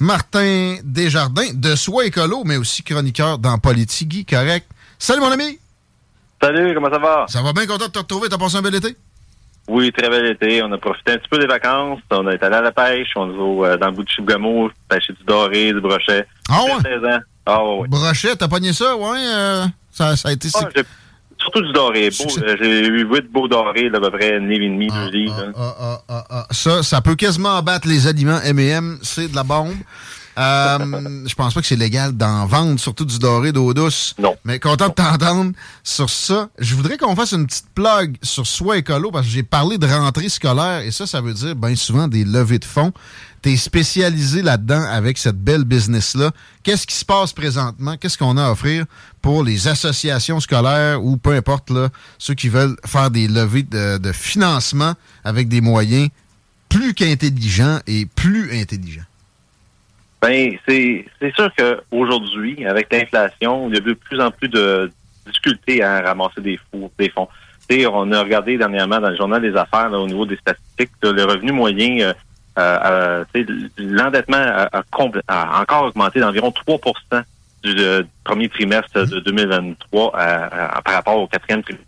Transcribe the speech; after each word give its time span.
Martin 0.00 0.76
Desjardins, 0.84 1.52
de 1.52 1.74
Soi 1.74 2.06
Écolo, 2.06 2.44
mais 2.44 2.56
aussi 2.56 2.84
chroniqueur 2.84 3.38
dans 3.38 3.58
Politigui, 3.58 4.24
correct? 4.24 4.68
Salut 5.00 5.20
mon 5.20 5.32
ami! 5.32 5.58
Salut, 6.40 6.72
comment 6.74 6.90
ça 6.90 6.98
va? 7.00 7.24
Ça 7.26 7.42
va 7.42 7.52
bien 7.52 7.66
content 7.66 7.86
de 7.86 7.90
te 7.90 7.98
retrouver, 7.98 8.28
t'as 8.28 8.38
passé 8.38 8.58
un 8.58 8.62
bel 8.62 8.76
été? 8.76 8.96
Oui, 9.66 9.90
très 9.90 10.08
bel 10.08 10.26
été. 10.26 10.62
On 10.62 10.70
a 10.70 10.78
profité 10.78 11.12
un 11.12 11.18
petit 11.18 11.28
peu 11.28 11.38
des 11.38 11.46
vacances. 11.46 11.98
On 12.12 12.28
est 12.28 12.40
allé 12.40 12.54
à 12.54 12.60
la 12.60 12.70
pêche. 12.70 13.10
On 13.16 13.28
est 13.30 13.68
euh, 13.68 13.76
dans 13.76 13.88
le 13.88 13.92
bout 13.92 14.04
de 14.04 14.08
Chibougamau, 14.08 14.70
pêcher 14.88 15.12
du 15.12 15.24
doré, 15.24 15.72
du 15.72 15.80
brochet. 15.80 16.24
Ah 16.48 16.62
ouais? 16.62 16.80
16 16.82 17.04
ans. 17.04 17.18
Ah 17.46 17.64
ouais. 17.64 17.88
Brochet, 17.88 18.36
t'as 18.36 18.48
pogné 18.48 18.72
ça, 18.72 18.96
ouais? 18.96 19.18
euh, 19.18 19.66
ça, 19.90 20.16
ça 20.16 20.28
a 20.28 20.32
été... 20.32 20.48
Ah, 20.54 20.68
surtout 21.42 21.62
du 21.62 21.72
doré. 21.72 22.08
Beau, 22.10 22.38
euh, 22.42 22.56
J'ai 22.60 22.86
eu 22.86 23.06
8 23.10 23.30
beaux 23.32 23.48
dorés, 23.48 23.88
là, 23.88 23.98
à 23.98 24.00
peu 24.00 24.10
près 24.10 24.38
une 24.38 24.48
livre 24.48 24.64
et 24.64 24.68
demie, 24.68 24.88
deux 24.88 25.10
livres. 25.10 25.36
là. 25.46 25.52
Ah, 25.56 25.74
ah, 25.80 26.00
ah, 26.08 26.24
ah. 26.30 26.46
Ça, 26.50 26.82
ça 26.82 27.00
peut 27.00 27.14
quasiment 27.16 27.56
abattre 27.56 27.86
les 27.88 28.06
aliments 28.06 28.40
M&M, 28.44 28.98
c'est 29.02 29.28
de 29.30 29.36
la 29.36 29.42
bombe. 29.42 29.74
Euh, 30.38 31.24
je 31.26 31.34
pense 31.34 31.54
pas 31.54 31.60
que 31.60 31.66
c'est 31.66 31.76
légal 31.76 32.12
d'en 32.12 32.46
vendre, 32.46 32.80
surtout 32.80 33.04
du 33.04 33.18
doré 33.18 33.52
d'eau 33.52 33.74
douce. 33.74 34.14
Non. 34.18 34.34
Mais 34.44 34.58
content 34.58 34.88
de 34.88 34.94
t'entendre 34.94 35.52
sur 35.84 36.08
ça. 36.08 36.48
Je 36.58 36.74
voudrais 36.74 36.96
qu'on 36.96 37.14
fasse 37.14 37.32
une 37.32 37.46
petite 37.46 37.68
plug 37.74 38.16
sur 38.22 38.46
Soi 38.46 38.78
Écolo 38.78 39.10
parce 39.10 39.26
que 39.26 39.32
j'ai 39.32 39.42
parlé 39.42 39.78
de 39.78 39.86
rentrée 39.86 40.28
scolaire 40.28 40.80
et 40.80 40.90
ça, 40.90 41.06
ça 41.06 41.20
veut 41.20 41.34
dire 41.34 41.54
bien 41.54 41.76
souvent 41.76 42.08
des 42.08 42.24
levées 42.24 42.58
de 42.58 42.64
fonds. 42.64 42.92
T'es 43.42 43.56
spécialisé 43.56 44.40
là-dedans 44.40 44.84
avec 44.88 45.18
cette 45.18 45.38
belle 45.38 45.64
business-là. 45.64 46.30
Qu'est-ce 46.62 46.86
qui 46.86 46.94
se 46.94 47.04
passe 47.04 47.32
présentement? 47.32 47.96
Qu'est-ce 47.96 48.16
qu'on 48.16 48.36
a 48.36 48.46
à 48.46 48.50
offrir 48.52 48.84
pour 49.20 49.42
les 49.42 49.66
associations 49.66 50.38
scolaires 50.38 51.04
ou 51.04 51.16
peu 51.16 51.34
importe, 51.34 51.70
là, 51.70 51.88
ceux 52.18 52.34
qui 52.34 52.48
veulent 52.48 52.76
faire 52.86 53.10
des 53.10 53.26
levées 53.26 53.64
de, 53.64 53.98
de 53.98 54.12
financement 54.12 54.94
avec 55.24 55.48
des 55.48 55.60
moyens 55.60 56.08
plus 56.68 56.94
qu'intelligents 56.94 57.80
et 57.88 58.06
plus 58.06 58.56
intelligents? 58.56 59.02
Ben, 60.22 60.56
c'est 60.68 61.04
c'est 61.20 61.34
sûr 61.34 61.50
qu'aujourd'hui, 61.56 62.64
avec 62.64 62.92
l'inflation, 62.92 63.68
il 63.68 63.74
y 63.74 63.78
a 63.78 63.80
de 63.80 63.92
plus 63.94 64.20
en 64.20 64.30
plus 64.30 64.48
de 64.48 64.90
difficultés 65.26 65.82
à 65.82 66.00
ramasser 66.00 66.40
des, 66.40 66.58
fous, 66.70 66.90
des 66.98 67.10
fonds. 67.10 67.28
Tu 67.68 67.80
sais, 67.80 67.86
on 67.86 68.10
a 68.12 68.22
regardé 68.22 68.56
dernièrement 68.56 69.00
dans 69.00 69.10
le 69.10 69.16
journal 69.16 69.42
des 69.42 69.56
affaires, 69.56 69.88
là, 69.90 69.98
au 69.98 70.06
niveau 70.06 70.24
des 70.24 70.36
statistiques, 70.36 70.90
là, 71.02 71.12
le 71.12 71.24
revenu 71.24 71.50
moyen, 71.52 72.00
euh, 72.00 72.14
euh, 72.58 73.24
euh, 73.36 73.44
l'endettement 73.78 74.36
a, 74.36 74.68
a 75.28 75.60
encore 75.60 75.84
augmenté 75.86 76.20
d'environ 76.20 76.50
3% 76.66 77.22
du 77.64 77.74
euh, 77.78 78.02
premier 78.24 78.48
trimestre 78.48 79.06
de 79.06 79.20
2023 79.20 80.12
à- 80.16 80.76
à- 80.78 80.82
par 80.82 80.94
rapport 80.94 81.16
au 81.18 81.26
quatrième 81.26 81.62
trimestre. 81.62 81.86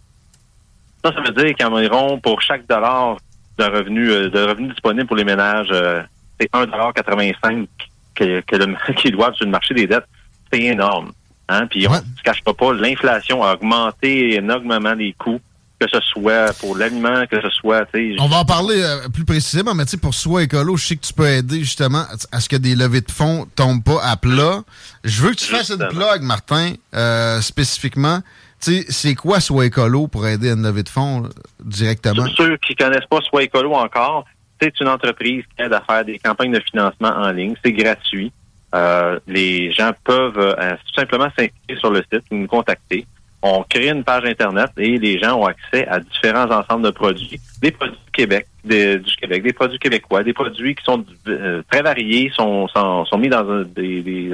Ça, 1.05 1.13
ça 1.13 1.21
veut 1.21 1.33
dire 1.33 1.55
qu'environ 1.57 2.19
pour 2.19 2.41
chaque 2.43 2.67
dollar 2.67 3.17
de 3.59 3.65
revenu, 3.65 4.11
euh, 4.11 4.29
de 4.31 4.41
revenu 4.41 4.69
disponible 4.69 5.07
pour 5.07 5.17
les 5.17 5.25
ménages, 5.25 5.69
euh, 5.71 6.03
c'est 6.41 6.51
1,85 6.53 7.67
que, 8.15 8.41
que 8.41 8.57
le, 8.57 8.77
qu'ils 8.97 9.13
doivent 9.13 9.35
sur 9.35 9.45
le 9.45 9.51
marché 9.51 9.75
des 9.75 9.87
dettes. 9.87 10.07
C'est 10.53 10.63
énorme. 10.63 11.13
Hein? 11.49 11.67
Puis 11.67 11.87
on 11.89 11.93
ne 11.93 11.99
se 11.99 12.23
cachera 12.25 12.55
pas, 12.55 12.73
l'inflation 12.73 13.43
a 13.43 13.55
augmenté 13.55 14.35
énormément 14.37 14.95
les 14.95 15.13
coûts, 15.13 15.41
que 15.79 15.87
ce 15.89 16.01
soit 16.01 16.57
pour 16.59 16.77
l'aliment, 16.77 17.25
que 17.31 17.41
ce 17.41 17.51
soit, 17.51 17.87
On 18.19 18.29
va 18.29 18.39
en 18.39 18.45
parler 18.45 18.81
euh, 18.83 19.09
plus 19.09 19.25
précisément, 19.25 19.75
mais 19.75 19.85
pour 20.01 20.15
Soi 20.15 20.45
Écolo, 20.45 20.77
je 20.77 20.87
sais 20.87 20.97
que 20.97 21.05
tu 21.05 21.13
peux 21.13 21.27
aider 21.27 21.61
justement 21.61 22.05
à 22.33 22.41
ce 22.41 22.49
que 22.49 22.57
des 22.57 22.75
levées 22.75 23.03
de 23.03 23.11
fonds 23.11 23.47
tombent 23.57 23.83
pas 23.83 24.03
à 24.03 24.17
plat. 24.17 24.63
Je 25.03 25.23
veux 25.23 25.31
que 25.31 25.37
tu 25.37 25.47
fasses 25.47 25.71
une 25.71 25.87
plug, 25.89 26.23
Martin, 26.23 26.75
euh, 26.95 27.41
spécifiquement. 27.41 28.21
C'est 28.61 29.15
quoi 29.15 29.41
Soi 29.41 29.67
Écolo 29.67 30.09
pour 30.09 30.27
aider 30.27 30.49
à 30.49 30.53
une 30.55 30.63
levée 30.63 30.85
de 30.85 30.89
fonds 30.89 31.25
euh, 31.25 31.29
directement? 31.63 32.25
Pour 32.25 32.37
ceux 32.37 32.57
qui 32.59 32.75
connaissent 32.75 33.07
pas 33.11 33.21
Soit 33.21 33.43
Écolo 33.43 33.75
encore, 33.75 34.25
c'est 34.61 34.81
une 34.81 34.89
entreprise 34.89 35.45
qui 35.57 35.63
aide 35.65 35.73
à 35.73 35.81
faire 35.81 36.05
des 36.05 36.19
campagnes 36.19 36.53
de 36.53 36.61
financement 36.61 37.09
en 37.11 37.31
ligne. 37.33 37.55
C'est 37.65 37.73
gratuit. 37.73 38.33
Euh, 38.75 39.19
les 39.27 39.71
gens 39.73 39.93
peuvent 40.03 40.39
euh, 40.39 40.73
tout 40.87 40.95
simplement 41.01 41.29
s'inscrire 41.37 41.79
sur 41.79 41.91
le 41.91 42.03
site 42.13 42.25
ou 42.31 42.37
nous 42.37 42.47
contacter. 42.47 43.07
On 43.43 43.63
crée 43.63 43.91
une 43.91 44.03
page 44.05 44.25
Internet 44.25 44.71
et 44.79 44.99
les 44.99 45.19
gens 45.19 45.39
ont 45.39 45.45
accès 45.47 45.87
à 45.87 46.01
différents 46.01 46.51
ensembles 46.51 46.85
de 46.85 46.91
produits. 46.91 47.39
Des 47.61 47.71
produits 47.71 47.99
du 48.07 48.11
Québec, 48.11 48.47
des- 48.65 48.99
du 48.99 49.15
Québec, 49.17 49.43
des 49.43 49.53
produits 49.53 49.79
québécois, 49.79 50.23
des 50.25 50.33
produits 50.33 50.75
qui 50.75 50.83
sont 50.85 51.05
euh, 51.29 51.63
très 51.71 51.83
variés, 51.83 52.33
sont, 52.35 52.67
sont, 52.69 53.05
sont 53.05 53.19
mis 53.19 53.29
dans 53.29 53.63
des, 53.63 54.01
des 54.03 54.33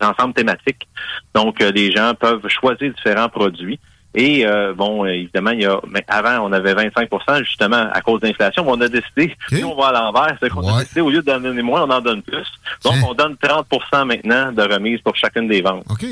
ensembles 0.00 0.32
thématiques. 0.34 0.86
Donc, 1.34 1.60
euh, 1.60 1.72
les 1.72 1.90
gens 1.90 2.14
peuvent 2.14 2.46
choisir 2.48 2.92
différents 2.94 3.28
produits. 3.28 3.78
Et 4.14 4.46
euh, 4.46 4.74
bon, 4.74 5.06
évidemment, 5.06 5.52
il 5.52 5.62
y 5.62 5.66
a 5.66 5.80
mais 5.88 6.04
avant, 6.06 6.46
on 6.46 6.52
avait 6.52 6.74
25% 6.74 7.44
justement 7.44 7.88
à 7.92 8.00
cause 8.02 8.20
de 8.20 8.26
l'inflation. 8.26 8.64
mais 8.64 8.70
On 8.72 8.80
a 8.80 8.88
décidé, 8.88 9.34
nous, 9.52 9.68
on 9.68 9.80
va 9.80 9.88
à 9.88 9.92
l'envers. 9.92 10.36
C'est 10.40 10.50
qu'on 10.50 10.66
a 10.68 10.80
décidé, 10.82 11.00
au 11.00 11.10
lieu 11.10 11.22
de 11.22 11.38
donner 11.38 11.62
moins, 11.62 11.82
on 11.82 11.90
en 11.90 12.00
donne 12.00 12.22
plus. 12.22 12.46
Donc, 12.84 12.94
on 13.08 13.14
donne 13.14 13.36
30% 13.42 14.04
maintenant 14.04 14.52
de 14.52 14.62
remise 14.62 15.00
pour 15.00 15.16
chacune 15.16 15.48
des 15.48 15.62
ventes. 15.62 15.84
OK. 15.88 16.04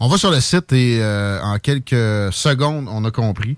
On 0.00 0.08
va 0.08 0.18
sur 0.18 0.32
le 0.32 0.40
site 0.40 0.72
et 0.72 0.98
euh, 1.00 1.40
en 1.40 1.58
quelques 1.58 2.32
secondes, 2.32 2.88
on 2.90 3.04
a 3.04 3.10
compris 3.12 3.56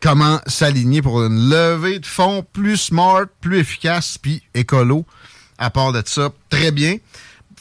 comment 0.00 0.38
s'aligner 0.46 1.02
pour 1.02 1.24
une 1.24 1.48
levée 1.50 1.98
de 1.98 2.06
fonds 2.06 2.44
plus 2.52 2.76
smart, 2.76 3.24
plus 3.40 3.58
efficace, 3.58 4.18
puis 4.18 4.42
écolo. 4.54 5.04
À 5.58 5.70
part 5.70 5.92
de 5.92 6.02
ça, 6.04 6.30
très 6.50 6.70
bien. 6.70 6.96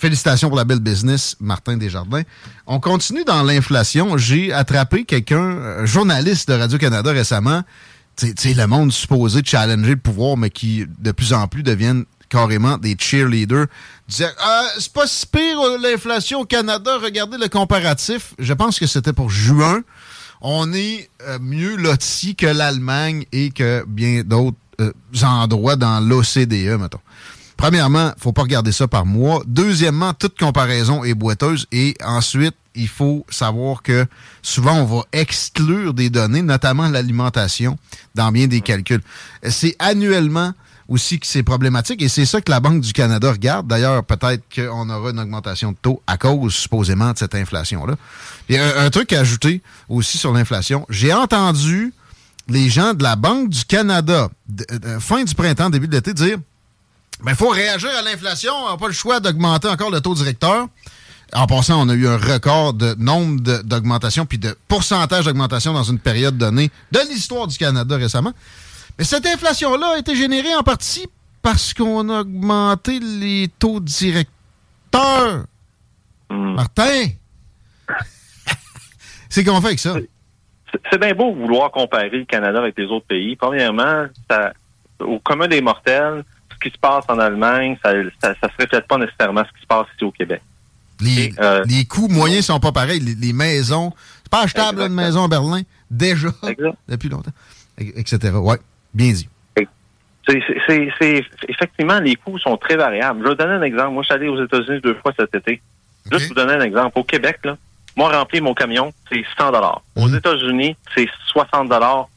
Félicitations 0.03 0.49
pour 0.49 0.57
la 0.57 0.65
belle 0.65 0.81
business, 0.81 1.37
Martin 1.39 1.77
Desjardins. 1.77 2.23
On 2.67 2.81
continue 2.81 3.23
dans 3.23 3.41
l'inflation. 3.41 4.17
J'ai 4.17 4.51
attrapé 4.51 5.05
quelqu'un, 5.05 5.39
un 5.39 5.85
journaliste 5.85 6.49
de 6.49 6.55
Radio-Canada 6.55 7.09
récemment, 7.13 7.63
tu 8.17 8.53
le 8.53 8.67
monde 8.67 8.91
supposé 8.91 9.39
challenger 9.45 9.91
le 9.91 9.95
pouvoir, 9.95 10.35
mais 10.35 10.49
qui 10.49 10.85
de 10.99 11.13
plus 11.13 11.31
en 11.31 11.47
plus 11.47 11.63
deviennent 11.63 12.03
carrément 12.27 12.77
des 12.77 12.97
cheerleaders. 12.99 13.67
Ah, 14.39 14.65
c'est 14.77 14.91
pas 14.91 15.07
si 15.07 15.25
pire 15.25 15.61
euh, 15.61 15.77
l'inflation 15.81 16.41
au 16.41 16.45
Canada, 16.45 16.97
regardez 17.01 17.37
le 17.37 17.47
comparatif. 17.47 18.33
Je 18.39 18.51
pense 18.51 18.79
que 18.79 18.87
c'était 18.87 19.13
pour 19.13 19.29
juin. 19.29 19.83
On 20.41 20.73
est 20.73 21.09
euh, 21.21 21.39
mieux 21.39 21.77
loti 21.77 22.35
que 22.35 22.47
l'Allemagne 22.47 23.23
et 23.31 23.51
que 23.51 23.85
bien 23.87 24.23
d'autres 24.25 24.57
euh, 24.81 24.91
endroits 25.23 25.77
dans 25.77 26.01
l'OCDE, 26.01 26.77
mettons. 26.77 26.99
Premièrement, 27.57 28.11
faut 28.17 28.33
pas 28.33 28.43
regarder 28.43 28.71
ça 28.71 28.87
par 28.87 29.05
mois. 29.05 29.43
Deuxièmement, 29.45 30.13
toute 30.13 30.37
comparaison 30.37 31.03
est 31.03 31.13
boiteuse. 31.13 31.67
Et 31.71 31.95
ensuite, 32.03 32.55
il 32.75 32.87
faut 32.87 33.25
savoir 33.29 33.83
que 33.83 34.05
souvent, 34.41 34.73
on 34.73 34.85
va 34.85 35.03
exclure 35.11 35.93
des 35.93 36.09
données, 36.09 36.41
notamment 36.41 36.87
l'alimentation, 36.89 37.77
dans 38.15 38.31
bien 38.31 38.47
des 38.47 38.61
calculs. 38.61 39.01
C'est 39.47 39.75
annuellement 39.79 40.53
aussi 40.89 41.19
que 41.19 41.25
c'est 41.25 41.43
problématique 41.43 42.01
et 42.01 42.09
c'est 42.09 42.25
ça 42.25 42.41
que 42.41 42.51
la 42.51 42.59
Banque 42.59 42.81
du 42.81 42.91
Canada 42.91 43.31
regarde. 43.31 43.67
D'ailleurs, 43.67 44.03
peut-être 44.03 44.43
qu'on 44.53 44.89
aura 44.89 45.11
une 45.11 45.19
augmentation 45.19 45.71
de 45.71 45.77
taux 45.81 46.01
à 46.07 46.17
cause, 46.17 46.53
supposément, 46.53 47.13
de 47.13 47.17
cette 47.17 47.35
inflation-là. 47.35 47.95
Et 48.49 48.59
un, 48.59 48.85
un 48.85 48.89
truc 48.89 49.13
à 49.13 49.21
ajouter 49.21 49.61
aussi 49.87 50.17
sur 50.17 50.33
l'inflation, 50.33 50.85
j'ai 50.89 51.13
entendu 51.13 51.93
les 52.49 52.69
gens 52.69 52.93
de 52.93 53.03
la 53.03 53.15
Banque 53.15 53.49
du 53.49 53.63
Canada, 53.63 54.29
fin 54.99 55.23
du 55.23 55.33
printemps, 55.33 55.69
début 55.69 55.87
de 55.87 55.93
l'été, 55.93 56.13
dire 56.13 56.37
il 57.19 57.25
Ben, 57.25 57.35
faut 57.35 57.49
réagir 57.49 57.89
à 57.97 58.01
l'inflation. 58.01 58.53
On 58.53 58.69
n'a 58.71 58.77
pas 58.77 58.87
le 58.87 58.93
choix 58.93 59.19
d'augmenter 59.19 59.67
encore 59.67 59.91
le 59.91 60.01
taux 60.01 60.13
directeur. 60.15 60.67
En 61.33 61.47
passant, 61.47 61.81
on 61.81 61.89
a 61.89 61.93
eu 61.93 62.07
un 62.07 62.17
record 62.17 62.73
de 62.73 62.93
nombre 62.99 63.39
d'augmentations 63.63 64.25
puis 64.25 64.37
de 64.37 64.55
pourcentage 64.67 65.25
d'augmentation 65.25 65.73
dans 65.73 65.83
une 65.83 65.97
période 65.99 66.37
donnée 66.37 66.69
de 66.91 66.99
l'histoire 67.09 67.47
du 67.47 67.57
Canada 67.57 67.95
récemment. 67.95 68.33
Mais 68.99 69.03
cette 69.03 69.25
inflation-là 69.25 69.93
a 69.95 69.97
été 69.97 70.15
générée 70.15 70.53
en 70.55 70.61
partie 70.61 71.07
parce 71.41 71.73
qu'on 71.73 72.07
a 72.09 72.21
augmenté 72.21 72.99
les 72.99 73.49
taux 73.57 73.79
directeurs. 73.79 75.45
Hmm. 76.29 76.53
Martin! 76.55 77.07
C'est 79.29 79.43
qu'on 79.43 79.59
fait 79.61 79.67
avec 79.67 79.79
ça. 79.79 79.95
C'est- 80.91 80.97
bien 80.99 81.13
beau 81.13 81.33
vouloir 81.33 81.71
comparer 81.71 82.09
le 82.09 82.25
Canada 82.25 82.59
avec 82.59 82.77
les 82.77 82.85
autres 82.85 83.05
pays. 83.07 83.35
Premièrement, 83.35 84.05
ça, 84.29 84.53
au 84.99 85.19
commun 85.19 85.47
des 85.47 85.61
mortels, 85.61 86.23
qui 86.63 86.69
se 86.69 86.77
passe 86.79 87.03
en 87.09 87.19
Allemagne, 87.19 87.77
ça 87.83 87.93
ne 87.93 88.09
se 88.09 88.55
reflète 88.59 88.87
pas 88.87 88.97
nécessairement 88.97 89.43
ce 89.45 89.51
qui 89.55 89.61
se 89.61 89.67
passe 89.67 89.87
ici 89.95 90.03
au 90.05 90.11
Québec. 90.11 90.41
Les, 91.01 91.25
Et, 91.25 91.33
euh, 91.39 91.63
les 91.67 91.85
coûts 91.85 92.07
moyens 92.07 92.45
sont 92.45 92.59
pas 92.59 92.71
pareils. 92.71 92.99
Les, 92.99 93.15
les 93.15 93.33
maisons, 93.33 93.91
c'est 94.23 94.31
pas 94.31 94.43
achetable 94.43 94.79
là, 94.79 94.85
une 94.87 94.93
maison 94.93 95.25
à 95.25 95.27
Berlin, 95.27 95.61
déjà, 95.91 96.29
Exact. 96.47 96.75
depuis 96.87 97.09
longtemps, 97.09 97.31
et- 97.77 97.99
etc. 97.99 98.33
Ouais, 98.35 98.57
bien 98.93 99.11
dit. 99.11 99.27
C'est- 100.25 100.39
c'est- 100.47 100.61
c'est- 100.67 100.89
c'est- 101.01 101.25
effectivement, 101.49 101.99
les 101.99 102.15
coûts 102.15 102.39
sont 102.39 102.55
très 102.55 102.77
variables. 102.77 103.19
Je 103.19 103.23
vais 103.25 103.29
vous 103.31 103.35
donner 103.35 103.53
un 103.55 103.61
exemple. 103.61 103.89
Moi, 103.91 104.03
je 104.03 104.05
suis 104.05 104.13
allé 104.13 104.29
aux 104.29 104.41
États-Unis 104.41 104.79
deux 104.81 104.95
fois 104.95 105.11
cet 105.19 105.35
été. 105.35 105.61
Ok. 106.05 106.13
Juste 106.17 106.29
vous 106.29 106.35
donner 106.35 106.53
un 106.53 106.61
exemple. 106.61 106.97
Au 106.97 107.03
Québec, 107.03 107.39
là, 107.43 107.57
moi, 107.97 108.09
remplir 108.17 108.41
mon 108.41 108.53
camion, 108.53 108.93
c'est 109.11 109.21
100 109.37 109.81
Aux 109.97 110.07
Mhm. 110.07 110.15
États-Unis, 110.15 110.77
c'est 110.95 111.09
60 111.27 112.07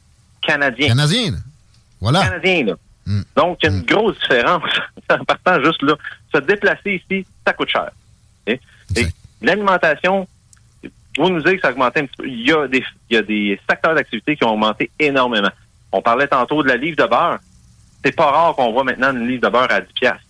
canadiens. 0.41 0.87
Canadien, 0.87 1.31
là. 1.31 1.37
Voilà. 1.99 2.21
Canadiens, 2.23 2.63
là. 2.67 2.73
Mm. 3.07 3.21
Donc, 3.37 3.57
il 3.63 3.69
y 3.69 3.73
a 3.73 3.75
une 3.75 3.83
grosse 3.83 4.19
différence. 4.19 4.63
en 5.09 5.23
partant 5.25 5.63
juste 5.63 5.81
là, 5.81 5.95
se 6.33 6.39
déplacer 6.41 7.01
ici, 7.09 7.25
ça 7.45 7.53
coûte 7.53 7.69
cher. 7.69 7.89
Et, 8.45 8.51
et 8.53 8.59
Exact. 8.99 9.15
l'alimentation, 9.41 10.27
vous 11.17 11.29
nous 11.29 11.41
dites 11.41 11.55
que 11.55 11.61
ça 11.61 11.69
a 11.69 11.71
augmenté 11.71 12.01
un 12.01 12.05
petit 12.05 12.17
peu. 12.17 12.27
Il 12.27 12.45
y 12.47 12.51
a 12.51 12.67
des, 12.67 12.83
il 13.09 13.15
y 13.15 13.17
a 13.17 13.21
des 13.23 13.59
secteurs 13.69 13.95
d'activité 13.95 14.35
qui 14.35 14.43
ont 14.43 14.51
augmenté 14.53 14.91
énormément. 14.99 15.49
On 15.91 16.01
parlait 16.01 16.27
tantôt 16.27 16.61
de 16.63 16.67
la 16.67 16.75
livre 16.75 16.97
de 16.97 17.07
beurre. 17.09 17.39
C'est 18.03 18.15
pas 18.15 18.29
rare 18.29 18.55
qu'on 18.55 18.71
voit 18.73 18.83
maintenant 18.83 19.11
une 19.15 19.27
livre 19.27 19.41
de 19.47 19.49
beurre 19.49 19.71
à 19.71 19.81
10 19.81 19.93
piastres. 19.93 20.21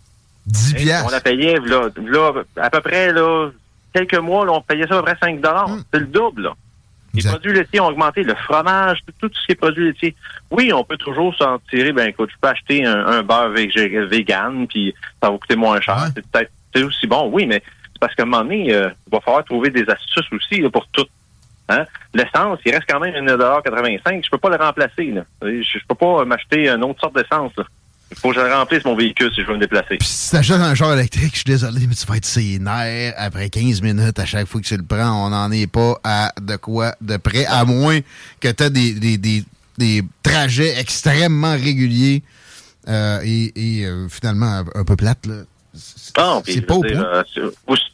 10 0.46 0.70
Hein, 0.70 0.78
On 0.78 0.84
piastres. 0.84 1.12
la 1.12 1.20
payait, 1.22 1.60
là, 1.60 1.90
là, 1.98 2.32
à 2.58 2.70
peu 2.70 2.80
près, 2.82 3.12
là, 3.12 3.50
quelques 3.94 4.16
mois, 4.16 4.46
là, 4.46 4.54
on 4.54 4.62
payait 4.62 4.88
ça 4.88 4.94
à 4.94 5.04
peu 5.04 5.12
près 5.12 5.18
5 5.20 5.40
Mm. 5.42 5.84
C'est 5.92 6.00
le 6.00 6.06
double, 6.06 6.44
là. 6.44 6.54
Les 7.22 7.30
produits 7.30 7.54
laitiers 7.54 7.80
ont 7.80 7.88
augmenté, 7.88 8.24
le 8.24 8.36
fromage, 8.36 9.00
tout, 9.20 9.30
ce 9.34 9.46
qui 9.46 9.52
est 9.52 9.56
produits 9.56 9.86
laitiers. 9.86 10.16
Oui, 10.52 10.72
on 10.74 10.84
peut 10.84 10.98
toujours 10.98 11.36
s'en 11.36 11.60
tirer, 11.70 11.92
ben 11.92 12.08
écoute, 12.08 12.30
je 12.32 12.38
peux 12.40 12.48
acheter 12.48 12.86
un, 12.86 13.06
un 13.06 13.24
beurre 13.24 13.50
vegan, 13.50 14.68
puis 14.68 14.94
ça 15.22 15.30
va 15.30 15.38
coûter 15.38 15.56
moins 15.56 15.80
cher. 15.82 15.98
Ouais. 15.98 16.10
C'est 16.16 16.26
peut-être 16.28 16.52
c'est 16.76 16.84
aussi 16.84 17.08
bon, 17.08 17.30
oui, 17.32 17.46
mais 17.46 17.62
c'est 17.94 18.00
parce 18.00 18.14
qu'à 18.16 18.24
un 18.24 18.28
moment 18.28 18.44
donné, 18.44 18.74
euh, 18.74 18.90
il 19.08 19.12
va 19.12 19.20
falloir 19.22 19.44
trouver 19.44 19.70
des 19.70 19.90
astuces 19.90 20.32
aussi 20.32 20.62
là, 20.62 20.70
pour 20.70 20.88
tout. 20.88 21.06
Hein? 21.70 21.86
L'essence, 22.14 22.60
il 22.66 22.74
reste 22.74 22.86
quand 22.88 23.00
même 23.00 23.14
1,85 23.26 24.24
Je 24.24 24.30
peux 24.30 24.38
pas 24.38 24.50
le 24.50 24.56
remplacer. 24.56 25.06
Là. 25.06 25.24
Je, 25.42 25.62
je 25.62 25.86
peux 25.88 25.96
pas 25.96 26.24
m'acheter 26.24 26.70
une 26.70 26.84
autre 26.84 27.02
sorte 27.02 27.16
d'essence. 27.16 27.52
là. 27.58 27.66
Il 28.10 28.18
faut 28.18 28.30
que 28.30 28.36
je 28.36 28.40
remplisse 28.40 28.86
mon 28.86 28.96
véhicule 28.96 29.32
si 29.34 29.42
je 29.42 29.48
veux 29.48 29.56
me 29.56 29.60
déplacer. 29.60 29.98
Puis 29.98 30.08
si 30.08 30.32
t'achètes 30.32 30.62
un 30.62 30.76
char 30.76 30.94
électrique, 30.94 31.32
je 31.32 31.38
suis 31.38 31.44
désolé, 31.46 31.88
mais 31.88 31.96
tu 31.96 32.06
vas 32.06 32.16
être 32.16 32.60
nerfs 32.60 33.14
après 33.18 33.50
15 33.50 33.82
minutes 33.82 34.18
à 34.18 34.26
chaque 34.26 34.48
fois 34.48 34.62
que 34.62 34.66
tu 34.66 34.78
le 34.78 34.84
prends. 34.84 35.26
On 35.26 35.30
n'en 35.30 35.52
est 35.52 35.68
pas 35.68 36.00
à 36.04 36.32
de 36.42 36.56
quoi 36.56 36.96
de 37.02 37.18
près, 37.18 37.46
à 37.46 37.66
moins 37.66 38.00
que 38.40 38.48
tu 38.48 38.64
aies 38.64 38.70
des, 38.70 38.94
des, 38.94 39.18
des, 39.18 39.44
des 39.78 40.04
trajets 40.24 40.80
extrêmement 40.80 41.54
réguliers 41.54 42.24
euh, 42.88 43.20
et, 43.26 43.52
et, 43.82 43.86
euh, 43.86 44.08
finalement 44.08 44.64
un, 44.74 44.84
peu 44.86 44.96
plates. 44.96 45.26
Là. 45.26 45.44
C'est 45.74 46.18
Non, 46.18 46.42
puis, 46.42 46.54
c'est 46.54 46.62
je 46.62 46.66
pas 46.66 46.80
dire, 46.88 47.06
euh, 47.06 47.50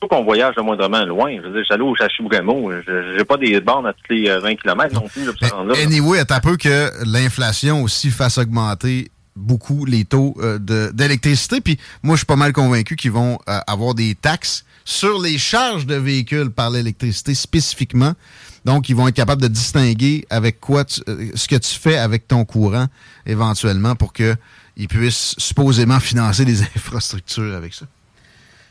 qu'on 0.07 0.23
voyage 0.23 0.55
de 0.55 0.61
moindrement 0.61 1.03
loin, 1.05 1.35
je 1.35 1.47
veux 1.47 1.53
dire, 1.53 1.65
j'allais 1.67 1.83
au 1.83 1.95
Chachibougamau, 1.95 2.71
je 2.71 3.15
j'ai 3.17 3.25
pas 3.25 3.37
des 3.37 3.59
bornes 3.59 3.87
à 3.87 3.93
tous 3.93 4.13
les 4.13 4.29
euh, 4.29 4.39
20 4.39 4.55
km 4.55 4.93
non 4.93 5.07
plus, 5.07 5.25
là, 5.25 5.73
Anyway, 5.83 6.19
attends 6.19 6.35
un 6.35 6.39
peu 6.39 6.57
que 6.57 6.91
l'inflation 7.05 7.81
aussi 7.81 8.11
fasse 8.11 8.37
augmenter 8.37 9.09
beaucoup 9.35 9.85
les 9.85 10.05
taux 10.05 10.35
euh, 10.39 10.59
d'électricité. 10.91 11.61
Puis 11.61 11.77
moi, 12.03 12.15
je 12.15 12.19
suis 12.19 12.25
pas 12.25 12.35
mal 12.35 12.53
convaincu 12.53 12.95
qu'ils 12.95 13.11
vont 13.11 13.39
euh, 13.49 13.59
avoir 13.67 13.93
des 13.95 14.15
taxes 14.15 14.65
sur 14.85 15.21
les 15.21 15.37
charges 15.37 15.85
de 15.85 15.95
véhicules 15.95 16.49
par 16.49 16.69
l'électricité 16.69 17.33
spécifiquement. 17.33 18.13
Donc, 18.65 18.89
ils 18.89 18.95
vont 18.95 19.07
être 19.07 19.15
capables 19.15 19.41
de 19.41 19.47
distinguer 19.47 20.25
avec 20.29 20.59
quoi 20.59 20.85
tu- 20.85 21.01
euh, 21.07 21.31
ce 21.35 21.47
que 21.47 21.55
tu 21.55 21.77
fais 21.79 21.97
avec 21.97 22.27
ton 22.27 22.45
courant 22.45 22.87
éventuellement 23.25 23.95
pour 23.95 24.13
que 24.13 24.35
ils 24.77 24.87
puissent 24.87 25.35
supposément 25.37 25.99
financer 25.99 26.45
des 26.45 26.61
infrastructures 26.75 27.55
avec 27.55 27.73
ça. 27.73 27.85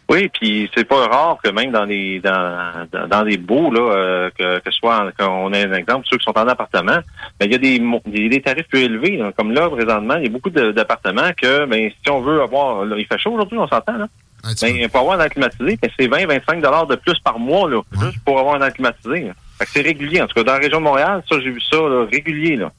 Oui, 0.09 0.29
puis 0.29 0.71
c'est 0.75 0.85
pas 0.85 1.07
rare 1.07 1.39
que 1.43 1.49
même 1.51 1.71
dans 1.71 1.85
les 1.85 2.21
dans, 2.21 2.87
dans, 2.93 3.07
dans 3.09 3.23
des 3.25 3.39
beaux, 3.39 3.71
là, 3.71 3.81
euh, 3.81 4.31
que, 4.39 4.59
que 4.59 4.71
ce 4.71 4.79
soit, 4.79 5.11
qu'on 5.19 5.53
ait 5.55 5.65
un 5.65 5.73
exemple, 5.73 6.07
ceux 6.11 6.19
qui 6.19 6.25
sont 6.25 6.37
en 6.39 6.47
appartement, 6.49 6.99
ben, 7.41 7.47
il 7.47 7.53
y 7.53 7.55
a 7.55 7.59
des, 7.59 7.79
des, 8.07 8.29
des 8.29 8.43
tarifs 8.43 8.69
plus 8.69 8.81
élevés. 8.81 9.17
là. 9.17 9.33
comme 9.37 9.53
là, 9.53 9.71
présentement, 9.71 10.17
il 10.17 10.25
y 10.25 10.27
a 10.27 10.31
beaucoup 10.31 10.51
d'appartements 10.51 11.31
que, 11.41 11.65
ben, 11.67 11.91
si 12.05 12.11
on 12.11 12.21
veut 12.21 12.43
avoir, 12.43 12.85
là, 12.85 12.97
il 12.99 13.07
fait 13.07 13.19
chaud 13.19 13.33
aujourd'hui, 13.33 13.59
on 13.59 13.69
s'entend, 13.69 13.97
là. 13.97 14.07
Un 14.45 14.53
petit 14.55 14.73
Ben, 14.73 14.89
pour 14.89 15.01
avoir 15.03 15.21
un 15.21 15.29
climatisé, 15.29 15.79
ben, 15.81 15.91
c'est 15.99 16.09
20-25 16.09 16.61
dollars 16.61 16.87
de 16.89 16.97
plus 16.97 17.19
par 17.21 17.39
mois, 17.39 17.71
là, 17.71 17.77
Ouais. 17.77 18.07
juste 18.11 18.25
pour 18.25 18.39
avoir 18.41 18.61
un 18.61 18.71
climatisé. 18.71 19.21
là. 19.21 19.33
Fait 19.59 19.65
que 19.67 19.71
c'est 19.71 19.83
régulier. 19.83 20.21
En 20.21 20.27
tout 20.27 20.35
cas, 20.35 20.43
dans 20.43 20.53
la 20.55 20.59
région 20.59 20.79
de 20.79 20.85
Montréal, 20.85 21.23
ça, 21.29 21.37
j'ai 21.41 21.51
vu 21.51 21.61
ça, 21.61 21.77
là, 21.77 22.07
régulier, 22.11 22.57
là. 22.57 22.73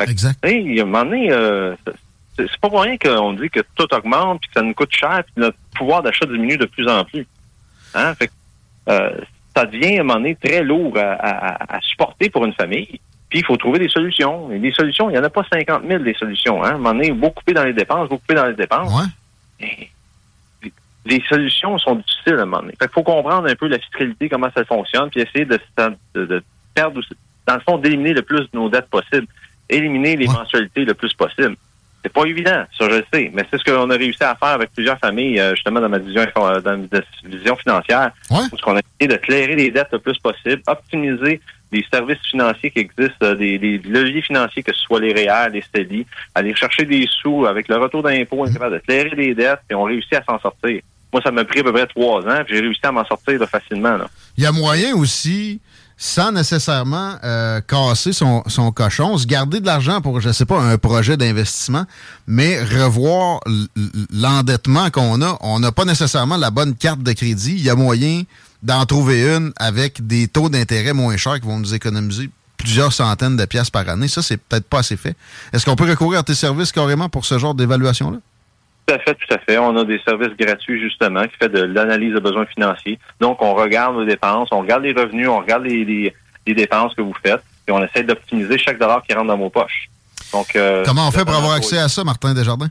exact. 0.00 0.42
Hey, 0.44 0.62
il 0.64 0.74
y 0.76 0.80
a 0.80 0.84
un 0.84 0.86
moment 0.86 1.04
donné, 1.04 1.28
euh, 1.30 1.74
c'est- 2.36 2.56
pas 2.60 2.68
pour 2.70 2.82
rien 2.82 2.96
qu'on 2.98 3.32
dit 3.34 3.48
que 3.50 3.60
tout 3.74 3.92
augmente, 3.94 4.40
puis 4.40 4.48
que 4.50 4.54
ça 4.54 4.62
nous 4.62 4.74
coûte 4.74 4.94
cher, 4.94 5.22
puis 5.24 5.34
que 5.34 5.40
notre 5.40 5.58
pouvoir 5.76 6.02
d'achat 6.02 6.26
diminue 6.26 6.56
de 6.56 6.66
plus 6.66 6.88
en 6.88 7.04
plus. 7.04 7.26
Hein? 7.94 8.14
Fait 8.14 8.28
que, 8.28 8.32
euh, 8.88 9.10
ça 9.54 9.66
devient 9.66 9.98
à 9.98 10.00
un 10.00 10.04
moment 10.04 10.14
donné 10.20 10.34
très 10.36 10.62
lourd 10.62 10.96
à, 10.96 11.12
à- 11.12 11.76
à 11.76 11.80
supporter 11.82 12.30
pour 12.30 12.44
une 12.44 12.54
famille. 12.54 13.00
Puis 13.28 13.38
il 13.40 13.44
faut 13.44 13.56
trouver 13.56 13.78
des 13.78 13.88
solutions. 13.88 14.50
Et 14.52 14.58
des 14.58 14.72
solutions, 14.72 15.08
il 15.08 15.14
n'y 15.14 15.18
en 15.18 15.24
a 15.24 15.30
pas 15.30 15.44
50 15.52 15.82
000 15.86 16.02
des 16.02 16.14
solutions. 16.14 16.62
Hein? 16.64 16.70
À 16.70 16.74
un 16.74 16.78
moment 16.78 16.92
donné, 16.92 17.08
il 17.08 17.18
faut 17.18 17.30
couper 17.30 17.52
dans 17.54 17.64
les 17.64 17.72
dépenses, 17.72 18.08
faut 18.08 18.18
couper 18.18 18.34
dans 18.34 18.46
les 18.46 18.54
dépenses. 18.54 18.92
Ouais. 18.92 19.66
Et 19.66 19.88
les- 21.06 21.22
solutions 21.28 21.78
sont 21.78 21.96
difficiles 21.96 22.34
à 22.34 22.42
un 22.42 22.44
moment 22.46 22.60
donné. 22.60 22.72
Fait 22.78 22.86
qu'il 22.86 22.94
faut 22.94 23.02
comprendre 23.02 23.48
un 23.48 23.54
peu 23.54 23.68
la 23.68 23.78
fiscalité, 23.78 24.28
comment 24.28 24.48
ça 24.54 24.64
fonctionne, 24.64 25.10
puis 25.10 25.20
essayer 25.20 25.44
de, 25.44 25.58
de, 26.14 26.24
de 26.26 26.42
perdre, 26.74 27.00
dans 27.46 27.54
le 27.54 27.60
fond, 27.60 27.76
d'éliminer 27.78 28.12
le 28.14 28.22
plus 28.22 28.40
de 28.40 28.48
nos 28.54 28.68
dettes 28.68 28.88
possibles, 28.88 29.26
éliminer 29.68 30.16
les 30.16 30.28
Ouais. 30.28 30.34
mensualités 30.34 30.84
le 30.84 30.94
plus 30.94 31.12
possible. 31.14 31.56
C'est 32.04 32.12
pas 32.12 32.24
évident, 32.24 32.64
ça 32.76 32.88
je 32.90 32.96
le 32.96 33.04
sais, 33.12 33.30
mais 33.32 33.44
c'est 33.50 33.58
ce 33.58 33.64
qu'on 33.64 33.88
a 33.88 33.94
réussi 33.96 34.22
à 34.24 34.34
faire 34.34 34.48
avec 34.50 34.72
plusieurs 34.72 34.98
familles, 34.98 35.38
euh, 35.38 35.54
justement 35.54 35.80
dans 35.80 35.88
ma 35.88 35.98
vision, 35.98 36.20
info- 36.22 36.60
dans 36.60 36.76
ma 36.78 37.00
vision 37.28 37.54
financière, 37.56 38.10
Ouais. 38.30 38.38
où 38.52 38.56
on 38.66 38.76
a 38.76 38.80
essayé 38.80 39.06
de 39.08 39.16
clairer 39.24 39.54
les 39.54 39.70
dettes 39.70 39.88
le 39.92 40.00
plus 40.00 40.18
possible, 40.18 40.60
optimiser 40.66 41.40
les 41.70 41.84
services 41.92 42.18
financiers 42.30 42.70
qui 42.72 42.80
existent, 42.80 43.14
euh, 43.24 43.34
des, 43.36 43.58
des 43.58 43.78
leviers 43.78 44.20
financiers, 44.22 44.62
que 44.64 44.74
ce 44.74 44.80
soit 44.82 45.00
les 45.00 45.12
REER, 45.14 45.50
les 45.52 45.64
CELI, 45.74 46.04
aller 46.34 46.54
chercher 46.56 46.84
des 46.84 47.06
sous 47.22 47.46
avec 47.46 47.68
le 47.68 47.76
retour 47.76 48.02
d'impôt, 48.02 48.44
capable 48.52 48.74
de 48.74 48.80
clairer 48.80 49.10
les 49.16 49.34
dettes, 49.34 49.60
et 49.70 49.74
on 49.74 49.84
réussit 49.84 50.14
à 50.14 50.24
s'en 50.24 50.38
sortir. 50.40 50.80
Moi, 51.12 51.22
ça 51.22 51.30
m'a 51.30 51.44
pris 51.44 51.60
à 51.60 51.62
peu 51.62 51.72
près 51.72 51.86
trois 51.86 52.20
ans, 52.26 52.42
puis 52.44 52.56
j'ai 52.56 52.60
réussi 52.62 52.80
à 52.82 52.90
m'en 52.90 53.04
sortir 53.04 53.38
là, 53.38 53.46
facilement. 53.46 53.96
Là. 53.96 54.08
Il 54.36 54.42
y 54.44 54.46
a 54.46 54.52
moyen 54.52 54.94
aussi, 54.96 55.60
sans 56.04 56.32
nécessairement 56.32 57.14
euh, 57.22 57.60
casser 57.60 58.12
son, 58.12 58.42
son 58.48 58.72
cochon, 58.72 59.16
se 59.18 59.24
garder 59.24 59.60
de 59.60 59.66
l'argent 59.66 60.00
pour, 60.00 60.20
je 60.20 60.32
sais 60.32 60.44
pas, 60.44 60.60
un 60.60 60.76
projet 60.76 61.16
d'investissement, 61.16 61.84
mais 62.26 62.60
revoir 62.60 63.38
l'endettement 64.10 64.90
qu'on 64.90 65.22
a. 65.22 65.38
On 65.42 65.60
n'a 65.60 65.70
pas 65.70 65.84
nécessairement 65.84 66.36
la 66.36 66.50
bonne 66.50 66.74
carte 66.74 67.04
de 67.04 67.12
crédit. 67.12 67.52
Il 67.52 67.62
y 67.62 67.70
a 67.70 67.76
moyen 67.76 68.24
d'en 68.64 68.84
trouver 68.84 69.32
une 69.32 69.52
avec 69.60 70.04
des 70.04 70.26
taux 70.26 70.48
d'intérêt 70.48 70.92
moins 70.92 71.16
chers 71.16 71.38
qui 71.38 71.46
vont 71.46 71.60
nous 71.60 71.72
économiser 71.72 72.30
plusieurs 72.56 72.92
centaines 72.92 73.36
de 73.36 73.44
piastres 73.44 73.70
par 73.70 73.88
année. 73.88 74.08
Ça, 74.08 74.22
c'est 74.22 74.38
peut-être 74.38 74.66
pas 74.66 74.80
assez 74.80 74.96
fait. 74.96 75.14
Est-ce 75.52 75.64
qu'on 75.64 75.76
peut 75.76 75.88
recourir 75.88 76.18
à 76.18 76.22
tes 76.24 76.34
services 76.34 76.72
carrément 76.72 77.08
pour 77.10 77.24
ce 77.24 77.38
genre 77.38 77.54
d'évaluation-là? 77.54 78.18
Tout 78.92 78.98
à 78.98 78.98
fait, 78.98 79.14
tout 79.14 79.34
à 79.34 79.38
fait. 79.38 79.56
On 79.56 79.74
a 79.76 79.84
des 79.84 79.98
services 80.00 80.36
gratuits, 80.38 80.78
justement, 80.78 81.22
qui 81.22 81.34
fait 81.40 81.48
de 81.48 81.62
l'analyse 81.62 82.12
de 82.12 82.20
besoins 82.20 82.44
financiers. 82.44 82.98
Donc, 83.20 83.40
on 83.40 83.54
regarde 83.54 83.94
vos 83.94 84.04
dépenses, 84.04 84.48
on 84.52 84.60
regarde 84.60 84.82
les 84.82 84.92
revenus, 84.92 85.28
on 85.28 85.38
regarde 85.38 85.64
les, 85.64 85.82
les, 85.84 86.14
les 86.46 86.54
dépenses 86.54 86.94
que 86.94 87.00
vous 87.00 87.14
faites, 87.24 87.42
et 87.66 87.72
on 87.72 87.82
essaie 87.82 88.02
d'optimiser 88.02 88.58
chaque 88.58 88.78
dollar 88.78 89.02
qui 89.02 89.14
rentre 89.14 89.28
dans 89.28 89.38
vos 89.38 89.48
poches. 89.48 89.88
Donc, 90.32 90.54
euh, 90.56 90.84
Comment 90.84 91.08
on 91.08 91.10
fait 91.10 91.24
pour 91.24 91.34
avoir 91.34 91.54
accès 91.54 91.78
à 91.78 91.88
ça, 91.88 92.04
Martin 92.04 92.34
Desjardins? 92.34 92.68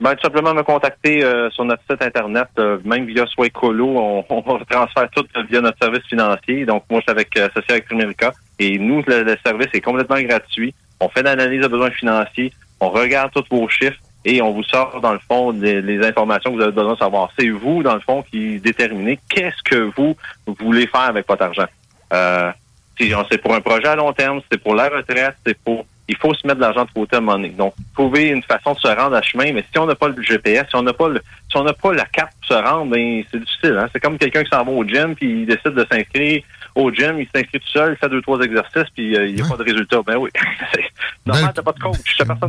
Ben, 0.00 0.14
tout 0.14 0.22
simplement 0.22 0.54
me 0.54 0.62
contacter 0.62 1.22
euh, 1.22 1.50
sur 1.50 1.66
notre 1.66 1.82
site 1.90 2.00
Internet, 2.00 2.48
euh, 2.58 2.78
même 2.84 3.04
via 3.04 3.26
Swaycolo, 3.26 3.86
on, 3.86 4.24
on 4.30 4.42
transfère 4.64 5.10
tout 5.14 5.26
via 5.50 5.60
notre 5.60 5.76
service 5.76 6.04
financier. 6.08 6.64
Donc, 6.64 6.84
moi, 6.88 7.00
je 7.00 7.02
suis 7.02 7.10
avec, 7.10 7.36
associé 7.36 7.72
avec 7.72 7.84
Primerica. 7.84 8.32
Et 8.58 8.78
nous, 8.78 9.02
le, 9.06 9.24
le 9.24 9.36
service 9.44 9.68
est 9.74 9.82
complètement 9.82 10.20
gratuit. 10.22 10.74
On 11.00 11.10
fait 11.10 11.22
l'analyse 11.22 11.60
de 11.60 11.68
besoins 11.68 11.90
financiers, 11.90 12.50
on 12.80 12.88
regarde 12.88 13.30
tous 13.34 13.44
vos 13.50 13.68
chiffres 13.68 13.98
et 14.24 14.42
on 14.42 14.52
vous 14.52 14.62
sort, 14.64 15.00
dans 15.00 15.12
le 15.12 15.18
fond, 15.18 15.50
les, 15.52 15.80
les 15.82 16.04
informations 16.06 16.50
que 16.50 16.56
vous 16.56 16.62
avez 16.62 16.72
besoin 16.72 16.92
de 16.94 16.98
savoir. 16.98 17.30
C'est 17.38 17.48
vous, 17.48 17.82
dans 17.82 17.94
le 17.94 18.00
fond, 18.00 18.22
qui 18.30 18.58
déterminez 18.60 19.18
qu'est-ce 19.28 19.62
que 19.64 19.90
vous 19.96 20.16
voulez 20.58 20.86
faire 20.86 21.00
avec 21.02 21.26
votre 21.28 21.42
argent. 21.42 21.66
Euh, 22.12 22.50
si- 22.98 23.12
c'est 23.30 23.38
pour 23.38 23.54
un 23.54 23.60
projet 23.60 23.86
à 23.88 23.96
long 23.96 24.12
terme, 24.12 24.40
c'est 24.50 24.58
pour 24.58 24.74
la 24.74 24.88
retraite, 24.88 25.36
c'est 25.46 25.56
pour 25.58 25.86
il 26.08 26.16
faut 26.16 26.34
se 26.34 26.44
mettre 26.44 26.56
de 26.56 26.62
l'argent 26.62 26.84
de 26.84 26.90
côté 26.90 27.14
à 27.14 27.18
un 27.18 27.22
moment 27.22 27.36
donné. 27.38 27.50
Donc, 27.50 27.72
trouver 27.94 28.30
une 28.30 28.42
façon 28.42 28.72
de 28.72 28.80
se 28.80 28.88
rendre 28.88 29.14
à 29.14 29.22
chemin, 29.22 29.52
mais 29.52 29.64
si 29.70 29.78
on 29.78 29.86
n'a 29.86 29.94
pas 29.94 30.08
le 30.08 30.20
GPS, 30.20 30.66
si 30.68 30.74
on 30.74 30.82
n'a 30.82 30.92
pas 30.92 31.06
le, 31.08 31.22
si 31.48 31.56
on 31.56 31.62
n'a 31.62 31.72
pas 31.72 31.92
la 31.94 32.04
carte 32.04 32.32
pour 32.40 32.48
se 32.48 32.60
rendre, 32.60 32.90
ben 32.90 33.22
c'est 33.30 33.38
difficile. 33.38 33.78
Hein? 33.80 33.88
C'est 33.92 34.00
comme 34.00 34.18
quelqu'un 34.18 34.42
qui 34.42 34.50
s'en 34.50 34.64
va 34.64 34.72
au 34.72 34.84
gym 34.84 35.14
puis 35.14 35.42
il 35.42 35.46
décide 35.46 35.70
de 35.70 35.86
s'inscrire 35.88 36.42
au 36.74 36.90
gym, 36.90 37.20
il 37.20 37.28
s'inscrit 37.32 37.60
tout 37.60 37.68
seul, 37.68 37.92
il 37.92 37.96
fait 37.96 38.08
deux, 38.08 38.20
trois 38.22 38.40
exercices, 38.40 38.90
puis 38.92 39.16
euh, 39.16 39.28
il 39.28 39.36
n'y 39.36 39.40
a 39.40 39.44
Ouais. 39.44 39.50
pas 39.50 39.56
de 39.58 39.62
résultat. 39.62 40.00
Ben 40.04 40.16
oui. 40.16 40.30
Normal, 41.26 41.52
t'as 41.54 41.62
pas 41.62 41.72
de 41.72 41.78
coach. 41.78 42.16
t'as 42.18 42.24
personne 42.24 42.48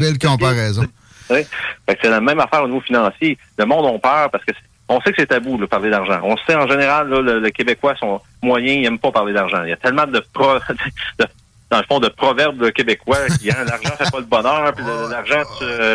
Comparaison. 1.31 1.49
c'est 1.87 2.09
la 2.09 2.21
même 2.21 2.39
affaire 2.39 2.63
au 2.63 2.67
niveau 2.67 2.81
financier. 2.81 3.37
Le 3.57 3.65
monde 3.65 3.95
a 3.95 3.99
peur 3.99 4.29
parce 4.29 4.43
que 4.45 4.51
on 4.91 4.99
sait 5.01 5.11
que 5.11 5.21
c'est 5.21 5.27
tabou 5.27 5.57
de 5.57 5.65
parler 5.65 5.89
d'argent. 5.89 6.19
On 6.23 6.35
sait 6.37 6.55
en 6.55 6.67
général, 6.67 7.07
là, 7.09 7.21
le, 7.21 7.49
Québécois 7.49 7.95
sont 7.95 8.19
moyens, 8.41 8.77
ils 8.77 8.81
n'aiment 8.81 8.99
pas 8.99 9.11
parler 9.11 9.33
d'argent. 9.33 9.63
Il 9.63 9.69
y 9.69 9.73
a 9.73 9.77
tellement 9.77 10.05
de, 10.05 10.21
pro, 10.33 10.57
dans 11.71 11.77
le 11.77 11.85
fond, 11.87 11.99
de 11.99 12.09
proverbes 12.09 12.71
québécois 12.71 13.27
qui 13.39 13.49
hein, 13.49 13.63
l'argent 13.65 13.95
fait 13.97 14.11
pas 14.11 14.19
le 14.19 14.25
bonheur, 14.25 14.73
puis 14.73 14.83
l'argent 15.09 15.43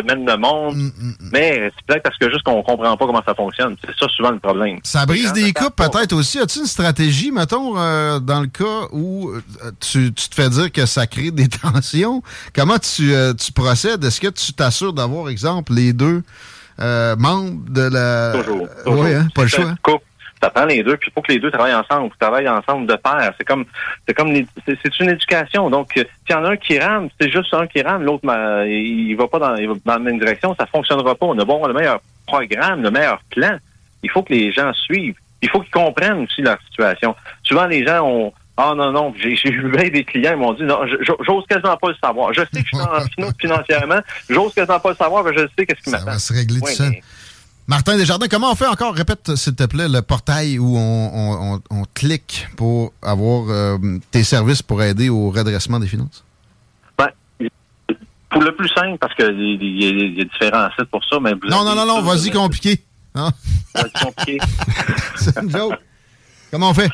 mène 0.05 0.25
le 0.25 0.37
monde. 0.37 0.75
Mm, 0.75 0.85
mm, 0.85 1.09
mm. 1.19 1.29
Mais 1.31 1.71
c'est 1.75 1.85
peut-être 1.85 2.03
parce 2.03 2.17
que 2.17 2.29
juste 2.29 2.43
qu'on 2.43 2.63
comprend 2.63 2.97
pas 2.97 3.05
comment 3.05 3.23
ça 3.25 3.35
fonctionne. 3.35 3.75
C'est 3.85 3.95
ça 3.97 4.07
souvent 4.09 4.31
le 4.31 4.39
problème. 4.39 4.79
Ça 4.83 5.05
brise 5.05 5.33
des 5.33 5.53
coupes 5.53 5.75
peut-être 5.75 6.13
aussi. 6.13 6.39
As-tu 6.39 6.59
une 6.59 6.65
stratégie, 6.65 7.31
mettons, 7.31 7.77
euh, 7.77 8.19
dans 8.19 8.41
le 8.41 8.47
cas 8.47 8.87
où 8.91 9.29
euh, 9.29 9.71
tu, 9.79 10.13
te 10.13 10.35
fais 10.35 10.49
dire 10.49 10.71
que 10.71 10.85
ça 10.85 11.07
crée 11.07 11.31
des 11.31 11.47
tensions? 11.47 12.23
Comment 12.55 12.79
tu, 12.79 13.13
euh, 13.13 13.33
tu 13.33 13.51
procèdes? 13.51 14.03
Est-ce 14.03 14.19
que 14.19 14.27
tu 14.27 14.53
t'assures 14.53 14.93
d'avoir, 14.93 15.29
exemple, 15.29 15.73
les 15.73 15.93
deux 15.93 16.23
membres 16.79 17.59
de 17.69 17.81
la... 17.81 18.33
Toujours. 18.43 18.67
Oui, 18.85 19.13
hein, 19.13 19.27
pas 19.33 19.43
le 19.43 19.47
choix 19.47 19.75
ça 20.41 20.49
prend 20.49 20.65
les 20.65 20.83
deux, 20.83 20.97
puis 20.97 21.09
il 21.09 21.13
faut 21.13 21.21
que 21.21 21.31
les 21.31 21.39
deux 21.39 21.51
travaillent 21.51 21.75
ensemble, 21.75 22.11
travaillent 22.19 22.49
ensemble 22.49 22.87
de 22.87 22.95
pair. 22.95 23.33
C'est 23.37 23.45
comme 23.45 23.65
c'est 24.07 24.13
comme 24.13 24.33
c'est 24.65 24.99
une 24.99 25.09
éducation. 25.09 25.69
Donc, 25.69 25.91
s'il 25.93 26.05
y 26.29 26.33
en 26.33 26.45
a 26.45 26.49
un 26.49 26.57
qui 26.57 26.79
rame, 26.79 27.09
c'est 27.19 27.31
juste 27.31 27.53
un 27.53 27.67
qui 27.67 27.81
rame, 27.81 28.03
l'autre 28.03 28.23
il 28.67 29.15
va 29.15 29.27
pas 29.27 29.39
dans, 29.39 29.55
il 29.55 29.67
va 29.67 29.73
dans 29.85 29.93
la 29.93 29.99
même 29.99 30.19
direction, 30.19 30.55
ça 30.59 30.65
fonctionnera 30.67 31.15
pas. 31.15 31.25
On 31.25 31.37
a 31.39 31.45
bon 31.45 31.65
le 31.65 31.73
meilleur 31.73 32.01
programme, 32.25 32.83
le 32.83 32.91
meilleur 32.91 33.21
plan. 33.29 33.57
Il 34.03 34.09
faut 34.11 34.23
que 34.23 34.33
les 34.33 34.51
gens 34.51 34.71
suivent. 34.73 35.15
Il 35.41 35.49
faut 35.49 35.61
qu'ils 35.61 35.71
comprennent 35.71 36.23
aussi 36.23 36.41
leur 36.41 36.57
situation. 36.63 37.15
Souvent, 37.43 37.67
les 37.67 37.85
gens 37.85 38.05
ont 38.07 38.33
ah 38.59 38.73
non, 38.75 38.91
non, 38.91 39.13
j'ai 39.15 39.37
eu 39.49 39.69
bien 39.69 39.87
des 39.89 40.03
clients, 40.03 40.31
ils 40.31 40.37
m'ont 40.37 40.53
dit 40.53 40.63
non, 40.63 40.79
j'ose 40.87 41.45
quasiment 41.47 41.77
pas 41.77 41.89
le 41.89 41.95
savoir. 42.03 42.33
Je 42.33 42.41
sais 42.41 42.63
que 42.63 42.67
je 42.73 42.75
suis 42.75 43.21
en 43.21 43.31
financièrement, 43.39 43.99
j'ose 44.27 44.51
quasiment 44.55 44.79
pas 44.79 44.89
le 44.89 44.95
savoir, 44.95 45.23
mais 45.23 45.31
je 45.37 45.47
sais 45.55 45.65
qu'est-ce 45.67 45.81
qui 45.81 45.91
m'attend. 45.91 46.05
Ça 46.05 46.11
va 46.13 46.19
se 46.19 46.33
régler 46.33 46.59
tout 46.59 46.67
seul. 46.67 46.93
Martin 47.67 47.97
Desjardins, 47.97 48.27
comment 48.29 48.51
on 48.51 48.55
fait 48.55 48.67
encore? 48.67 48.95
Répète, 48.95 49.35
s'il 49.35 49.53
te 49.53 49.65
plaît, 49.65 49.89
le 49.89 50.01
portail 50.01 50.57
où 50.57 50.77
on, 50.77 51.59
clique 51.93 52.47
pour 52.55 52.93
avoir 53.01 53.49
euh, 53.49 53.77
tes 54.11 54.23
services 54.23 54.61
pour 54.61 54.81
aider 54.81 55.09
au 55.09 55.31
redressement 55.31 55.79
des 55.79 55.87
finances? 55.87 56.23
Ben, 56.97 57.09
pour 58.29 58.41
le 58.41 58.55
plus 58.55 58.69
simple, 58.69 58.97
parce 58.99 59.13
qu'il 59.15 59.61
y, 59.61 60.15
y, 60.15 60.21
a 60.21 60.23
différents 60.23 60.69
sites 60.77 60.89
pour 60.89 61.03
ça, 61.03 61.19
mais... 61.19 61.31
Non, 61.49 61.65
non, 61.65 61.75
non, 61.75 61.85
non, 61.85 62.01
vas-y 62.01 62.31
compliqué. 62.31 62.81
Vas-y 63.13 63.91
compliqué. 64.05 64.37
C'est 65.17 65.37
une 65.37 65.51
joke. 65.51 65.75
Comment 66.51 66.69
on 66.69 66.73
fait? 66.73 66.89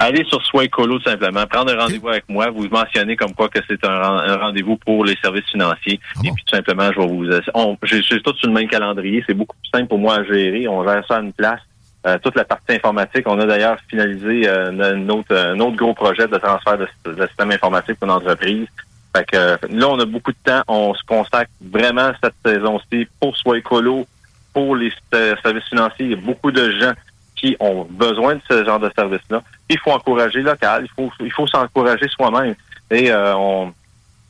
Allez 0.00 0.24
sur 0.24 0.44
Swaycolo 0.44 0.98
tout 0.98 1.08
simplement, 1.08 1.46
prendre 1.46 1.72
un 1.72 1.78
rendez-vous 1.78 2.08
avec 2.08 2.24
moi, 2.28 2.50
vous 2.50 2.66
mentionnez 2.68 3.16
comme 3.16 3.34
quoi 3.34 3.48
que 3.48 3.60
c'est 3.68 3.84
un, 3.84 4.36
rendez-vous 4.36 4.76
pour 4.76 5.04
les 5.04 5.16
services 5.22 5.48
financiers. 5.50 6.00
Ah 6.16 6.20
et 6.24 6.30
puis 6.32 6.42
tout 6.44 6.56
simplement, 6.56 6.90
je 6.92 7.00
vais 7.00 7.06
vous 7.06 7.26
on, 7.54 7.76
j'ai, 7.84 8.02
tout 8.22 8.34
sur 8.36 8.48
le 8.48 8.54
même 8.54 8.68
calendrier, 8.68 9.22
c'est 9.26 9.34
beaucoup 9.34 9.56
plus 9.62 9.70
simple 9.78 9.88
pour 9.88 9.98
moi 9.98 10.16
à 10.16 10.24
gérer, 10.24 10.66
on 10.66 10.82
gère 10.84 11.06
ça 11.06 11.16
à 11.16 11.20
une 11.20 11.32
place. 11.32 11.60
Euh, 12.06 12.18
toute 12.22 12.34
la 12.34 12.44
partie 12.44 12.72
informatique, 12.72 13.28
on 13.28 13.38
a 13.40 13.46
d'ailleurs 13.46 13.76
finalisé 13.88 14.48
euh, 14.48 14.70
un, 14.70 15.08
autre, 15.10 15.36
un 15.36 15.60
autre 15.60 15.76
gros 15.76 15.92
projet 15.92 16.26
de 16.26 16.38
transfert 16.38 16.78
de, 16.78 16.88
système 17.26 17.50
informatique 17.50 17.98
pour 17.98 18.08
l'entreprise. 18.08 18.66
Fait 19.14 19.26
que 19.26 19.58
là, 19.68 19.88
on 19.88 19.98
a 19.98 20.06
beaucoup 20.06 20.32
de 20.32 20.38
temps, 20.42 20.62
on 20.66 20.94
se 20.94 21.02
consacre 21.04 21.50
vraiment 21.60 22.10
cette 22.22 22.34
saison-ci 22.42 23.06
pour 23.20 23.36
Swaycolo, 23.36 24.06
pour 24.54 24.76
les 24.76 24.90
euh, 25.14 25.34
services 25.42 25.68
financiers. 25.68 26.06
Il 26.06 26.10
y 26.12 26.14
a 26.14 26.16
beaucoup 26.16 26.50
de 26.50 26.70
gens 26.70 26.92
qui 27.40 27.56
ont 27.58 27.86
besoin 27.88 28.34
de 28.34 28.40
ce 28.48 28.64
genre 28.64 28.78
de 28.78 28.90
service-là. 28.94 29.42
Il 29.68 29.78
faut 29.78 29.92
encourager 29.92 30.42
local, 30.42 30.84
il 30.84 30.90
faut 30.94 31.10
il 31.20 31.32
faut 31.32 31.46
s'encourager 31.46 32.06
soi-même. 32.08 32.54
Et 32.90 33.10
euh, 33.10 33.34
on, 33.36 33.72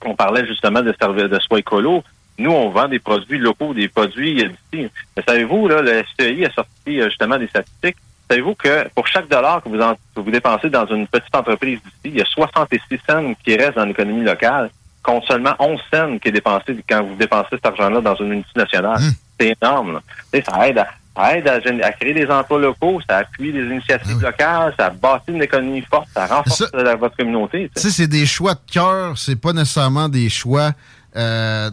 on 0.04 0.14
parlait 0.14 0.46
justement 0.46 0.80
de 0.80 0.92
de 0.92 1.38
soins 1.40 1.58
écolo. 1.58 2.04
Nous, 2.38 2.50
on 2.50 2.70
vend 2.70 2.88
des 2.88 3.00
produits 3.00 3.38
locaux, 3.38 3.74
des 3.74 3.88
produits 3.88 4.48
d'ici. 4.72 4.88
savez-vous, 5.26 5.68
là, 5.68 5.82
le 5.82 6.02
STI 6.04 6.46
a 6.46 6.50
sorti 6.50 7.00
euh, 7.00 7.08
justement 7.08 7.36
des 7.36 7.48
statistiques. 7.48 7.96
Savez-vous 8.30 8.54
que 8.54 8.88
pour 8.94 9.06
chaque 9.08 9.28
dollar 9.28 9.62
que 9.62 9.68
vous, 9.68 9.76
vous 10.14 10.30
dépensez 10.30 10.70
dans 10.70 10.86
une 10.86 11.06
petite 11.06 11.34
entreprise 11.34 11.80
d'ici, 11.82 11.96
il 12.04 12.16
y 12.18 12.22
a 12.22 12.24
66 12.24 12.80
cents 13.08 13.34
qui 13.44 13.56
restent 13.56 13.76
dans 13.76 13.84
l'économie 13.84 14.24
locale, 14.24 14.70
contre 15.02 15.26
seulement 15.26 15.54
11 15.58 15.80
cents 15.92 16.18
qui 16.18 16.28
est 16.28 16.32
dépensé 16.32 16.76
quand 16.88 17.02
vous 17.02 17.16
dépensez 17.16 17.48
cet 17.50 17.66
argent-là 17.66 18.00
dans 18.00 18.14
une 18.14 18.28
multinationale. 18.28 19.00
Mmh. 19.00 19.12
C'est 19.38 19.56
énorme. 19.60 20.00
Ça 20.32 20.68
aide 20.68 20.78
à, 20.78 20.88
aide 21.16 21.48
à, 21.48 21.92
créer 21.92 22.14
des 22.14 22.26
emplois 22.26 22.60
locaux, 22.60 23.00
ça 23.08 23.18
appuie 23.18 23.52
des 23.52 23.64
initiatives 23.64 24.18
ah 24.20 24.26
locales, 24.26 24.74
ça 24.78 24.90
bâtit 24.90 25.32
une 25.32 25.42
économie 25.42 25.82
forte, 25.82 26.08
ça 26.14 26.26
renforce 26.26 26.70
votre 26.72 27.16
communauté. 27.16 27.70
Tu 27.74 27.82
sais, 27.82 27.90
c'est 27.90 28.06
des 28.06 28.26
choix 28.26 28.54
de 28.54 28.60
cœur, 28.70 29.18
c'est 29.18 29.36
pas 29.36 29.52
nécessairement 29.52 30.08
des 30.08 30.28
choix. 30.28 30.72
Euh, 31.16 31.70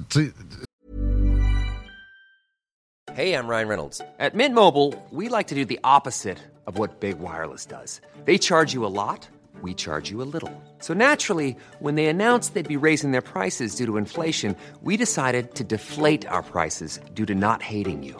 hey, 3.16 3.34
I'm 3.34 3.48
Ryan 3.48 3.68
Reynolds. 3.68 4.02
At 4.20 4.34
Mint 4.34 4.54
Mobile, 4.54 4.94
we 5.12 5.30
like 5.30 5.48
to 5.48 5.56
do 5.56 5.66
the 5.66 5.80
opposite 5.84 6.40
of 6.66 6.78
what 6.78 7.00
Big 7.00 7.20
Wireless 7.20 7.66
does. 7.66 8.02
They 8.26 8.38
charge 8.38 8.74
you 8.74 8.86
a 8.86 8.90
lot, 8.90 9.28
we 9.62 9.74
charge 9.74 10.10
you 10.12 10.22
a 10.22 10.28
little. 10.32 10.52
So 10.80 10.94
naturally, 10.94 11.56
when 11.80 11.96
they 11.96 12.08
announced 12.08 12.54
they'd 12.54 12.68
be 12.68 12.78
raising 12.78 13.12
their 13.12 13.22
prices 13.22 13.76
due 13.76 13.86
to 13.86 13.98
inflation, 13.98 14.56
we 14.82 14.98
decided 14.98 15.56
to 15.56 15.64
deflate 15.64 16.28
our 16.28 16.44
prices 16.44 17.00
due 17.14 17.26
to 17.26 17.34
not 17.34 17.62
hating 17.62 18.04
you. 18.04 18.20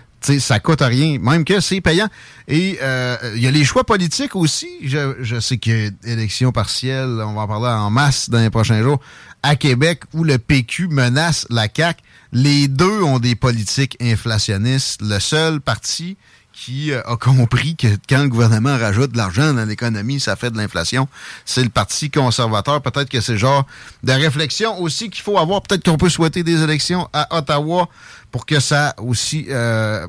sais, 0.27 0.39
ça 0.39 0.59
coûte 0.59 0.81
rien, 0.81 1.17
même 1.19 1.45
que 1.45 1.59
c'est 1.59 1.81
payant. 1.81 2.07
Et 2.47 2.79
euh, 2.81 3.17
il 3.35 3.41
y 3.41 3.47
a 3.47 3.51
les 3.51 3.63
choix 3.63 3.83
politiques 3.83 4.35
aussi. 4.35 4.69
Je, 4.83 5.39
sais 5.39 5.57
qu'il 5.57 5.77
y 5.77 5.87
a 5.87 6.11
élection 6.11 6.51
partielle, 6.51 7.21
on 7.25 7.33
va 7.33 7.41
en 7.41 7.47
parler 7.47 7.69
en 7.69 7.89
masse 7.89 8.29
dans 8.29 8.39
les 8.39 8.49
prochains 8.49 8.81
jours, 8.81 8.99
à 9.43 9.55
Québec, 9.55 10.03
où 10.13 10.23
le 10.23 10.37
PQ 10.37 10.87
menace 10.87 11.45
la 11.49 11.67
CAQ. 11.73 12.01
Les 12.33 12.67
deux 12.67 13.01
ont 13.01 13.19
des 13.19 13.35
politiques 13.35 13.97
inflationnistes. 14.01 15.01
Le 15.01 15.19
seul 15.19 15.59
parti 15.59 16.17
qui 16.63 16.91
euh, 16.91 17.01
a 17.05 17.17
compris 17.17 17.75
que 17.75 17.87
quand 18.07 18.21
le 18.21 18.29
gouvernement 18.29 18.77
rajoute 18.77 19.13
de 19.13 19.17
l'argent 19.17 19.53
dans 19.53 19.65
l'économie, 19.65 20.19
ça 20.19 20.35
fait 20.35 20.51
de 20.51 20.57
l'inflation. 20.57 21.07
C'est 21.43 21.63
le 21.63 21.69
Parti 21.69 22.11
conservateur. 22.11 22.81
Peut-être 22.81 23.09
que 23.09 23.19
c'est 23.19 23.37
genre 23.37 23.65
de 24.03 24.11
réflexion 24.11 24.79
aussi 24.79 25.09
qu'il 25.09 25.23
faut 25.23 25.39
avoir. 25.39 25.63
Peut-être 25.63 25.83
qu'on 25.83 25.97
peut 25.97 26.09
souhaiter 26.09 26.43
des 26.43 26.61
élections 26.61 27.09
à 27.13 27.35
Ottawa 27.35 27.89
pour 28.31 28.45
que 28.45 28.59
ça 28.59 28.93
aussi, 28.97 29.47
euh, 29.49 30.07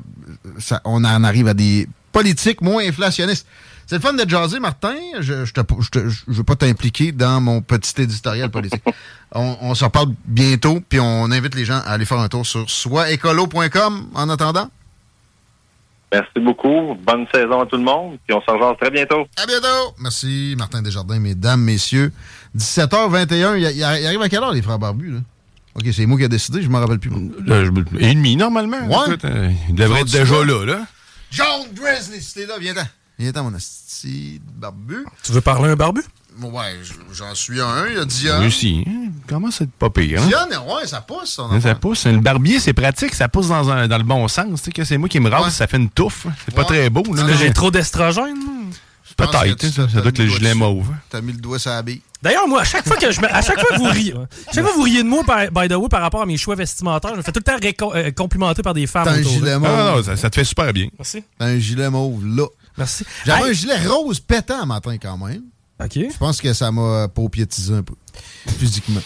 ça, 0.59 0.79
on 0.85 1.03
en 1.03 1.23
arrive 1.23 1.47
à 1.47 1.55
des 1.55 1.87
politiques 2.11 2.61
moins 2.61 2.85
inflationnistes. 2.87 3.47
C'est 3.87 3.95
le 3.95 4.01
fun 4.01 4.13
de 4.13 4.29
jaser, 4.29 4.59
Martin. 4.59 4.95
Je 5.19 5.45
je, 5.45 6.11
veux 6.27 6.43
pas 6.43 6.55
t'impliquer 6.55 7.11
dans 7.11 7.41
mon 7.41 7.61
petit 7.61 7.99
éditorial 8.01 8.51
politique. 8.51 8.83
on, 9.33 9.73
se 9.73 9.83
reparle 9.83 10.13
bientôt, 10.25 10.81
puis 10.87 10.99
on 10.99 11.31
invite 11.31 11.55
les 11.55 11.65
gens 11.65 11.79
à 11.79 11.93
aller 11.93 12.05
faire 12.05 12.19
un 12.19 12.29
tour 12.29 12.45
sur 12.45 12.69
soitécolo.com 12.69 14.07
en 14.13 14.29
attendant. 14.29 14.69
Merci 16.13 16.39
beaucoup. 16.39 16.95
Bonne 17.05 17.25
saison 17.33 17.61
à 17.61 17.65
tout 17.65 17.77
le 17.77 17.83
monde. 17.83 18.19
Puis 18.27 18.35
on 18.35 18.41
se 18.41 18.51
rejoint 18.51 18.75
très 18.75 18.91
bientôt. 18.91 19.25
À 19.35 19.47
bientôt. 19.47 19.95
Merci, 19.99 20.53
Martin 20.57 20.83
Desjardins, 20.83 21.19
mesdames, 21.19 21.61
messieurs. 21.61 22.11
17h21. 22.55 23.57
Il, 23.57 23.83
arrive 23.83 24.21
à 24.21 24.29
quelle 24.29 24.43
heure, 24.43 24.53
les 24.53 24.61
frères 24.61 24.77
barbus, 24.77 25.11
là? 25.11 25.19
OK, 25.75 25.85
c'est 25.91 26.05
moi 26.05 26.19
qui 26.19 26.23
ai 26.23 26.29
décidé, 26.29 26.61
je 26.61 26.69
m'en 26.69 26.79
rappelle 26.79 26.99
plus. 26.99 27.09
Euh, 27.49 27.71
et 27.97 28.13
demi, 28.13 28.35
normalement. 28.35 28.77
Ouais. 28.85 29.17
Euh, 29.25 29.51
il 29.69 29.73
devrait 29.73 30.01
être 30.01 30.11
déjà 30.11 30.45
là, 30.45 30.65
là. 30.65 30.85
John 31.31 31.63
Grizzly, 31.73 32.21
si 32.21 32.35
t'es 32.35 32.45
là, 32.45 32.59
viens-t'en. 32.59 32.85
Viens-t'en, 33.17 33.45
mon 33.45 33.55
asti 33.55 34.39
barbu. 34.55 35.03
Tu 35.23 35.31
veux 35.31 35.41
parler 35.41 35.69
à 35.69 35.71
un 35.71 35.75
barbu? 35.75 36.01
Ouais, 36.39 36.79
j'en 37.11 37.33
suis 37.33 37.59
un. 37.59 37.87
Il 37.87 37.95
y 37.95 37.99
a 37.99 38.05
Dion. 38.05 38.39
Oui, 38.39 38.47
aussi. 38.47 38.85
Comment 39.27 39.51
c'est 39.51 39.69
pas 39.69 39.89
pire, 39.89 40.21
hein? 40.21 40.47
Dion, 40.49 40.75
ouais, 40.75 40.85
ça 40.87 41.01
pousse. 41.01 41.39
ça 41.61 41.75
pousse. 41.75 42.05
Le 42.05 42.19
barbier, 42.19 42.59
c'est 42.59 42.73
pratique. 42.73 43.13
Ça 43.15 43.27
pousse 43.27 43.47
dans, 43.47 43.69
un, 43.69 43.87
dans 43.87 43.97
le 43.97 44.03
bon 44.03 44.27
sens. 44.27 44.45
Tu 44.61 44.65
sais, 44.65 44.71
que 44.71 44.83
c'est 44.83 44.97
moi 44.97 45.09
qui 45.09 45.19
me 45.19 45.29
rase, 45.29 45.53
ça 45.53 45.67
fait 45.67 45.77
une 45.77 45.89
touffe. 45.89 46.27
C'est 46.45 46.55
pas 46.55 46.65
très 46.65 46.89
beau. 46.89 47.03
Là, 47.13 47.23
j'ai 47.39 47.51
trop 47.53 47.71
d'estrogène. 47.71 48.37
Peut-être, 49.15 49.61
ça, 49.67 49.87
ça 49.87 49.99
doit 50.01 50.09
être 50.09 50.17
le 50.17 50.27
gilet 50.27 50.55
mauve. 50.55 50.87
T'as 51.09 51.21
mis 51.21 51.33
le 51.33 51.37
doigt 51.37 51.59
sur 51.59 51.69
la 51.69 51.83
bille. 51.83 52.01
D'ailleurs, 52.21 52.47
moi, 52.47 52.61
à 52.61 52.63
chaque 52.63 52.87
fois 52.87 52.95
que 52.97 53.11
je 53.11 53.21
me, 53.21 53.31
à 53.31 53.41
chaque 53.41 53.59
fois 53.59 53.69
que 53.69 53.77
vous 53.77 53.83
riez, 53.89 54.13
à 54.13 54.51
chaque 54.51 54.63
fois 54.63 54.71
que 54.71 54.77
vous 54.77 54.83
riez 54.83 55.03
de 55.03 55.07
moi, 55.07 55.23
par, 55.23 55.51
by 55.51 55.67
the 55.67 55.73
way, 55.75 55.87
par 55.87 56.01
rapport 56.01 56.21
à 56.23 56.25
mes 56.25 56.37
choix 56.37 56.55
vestimentaires, 56.55 57.11
je 57.11 57.17
me 57.17 57.21
fais 57.21 57.31
tout 57.31 57.41
le 57.45 57.77
temps 57.79 57.91
euh, 57.95 58.11
complimenter 58.11 58.63
par 58.63 58.73
des 58.73 58.87
femmes. 58.87 59.03
T'as 59.05 59.11
un 59.11 59.19
autour, 59.19 59.31
gilet 59.33 59.51
là. 59.51 59.59
mauve. 59.59 59.69
Ah, 59.71 59.93
non, 59.97 60.03
ça, 60.03 60.15
ça 60.15 60.29
te 60.31 60.35
fait 60.35 60.43
super 60.45 60.73
bien. 60.73 60.87
Merci. 60.97 61.23
T'as 61.37 61.45
un 61.45 61.59
gilet 61.59 61.89
mauve, 61.91 62.25
là. 62.25 62.45
Merci. 62.77 63.05
J'avais 63.25 63.43
Hey, 63.43 63.49
un 63.49 63.53
gilet 63.53 63.87
rose 63.87 64.19
pétant 64.19 64.65
matin, 64.65 64.95
quand 64.99 65.17
même. 65.17 65.43
Je 66.11 66.17
pense 66.17 66.41
que 66.41 66.53
ça 66.53 66.71
m'a 66.71 67.07
paupiétisé 67.07 67.73
un 67.73 67.83
peu. 67.83 67.95
Physiquement. 68.47 69.01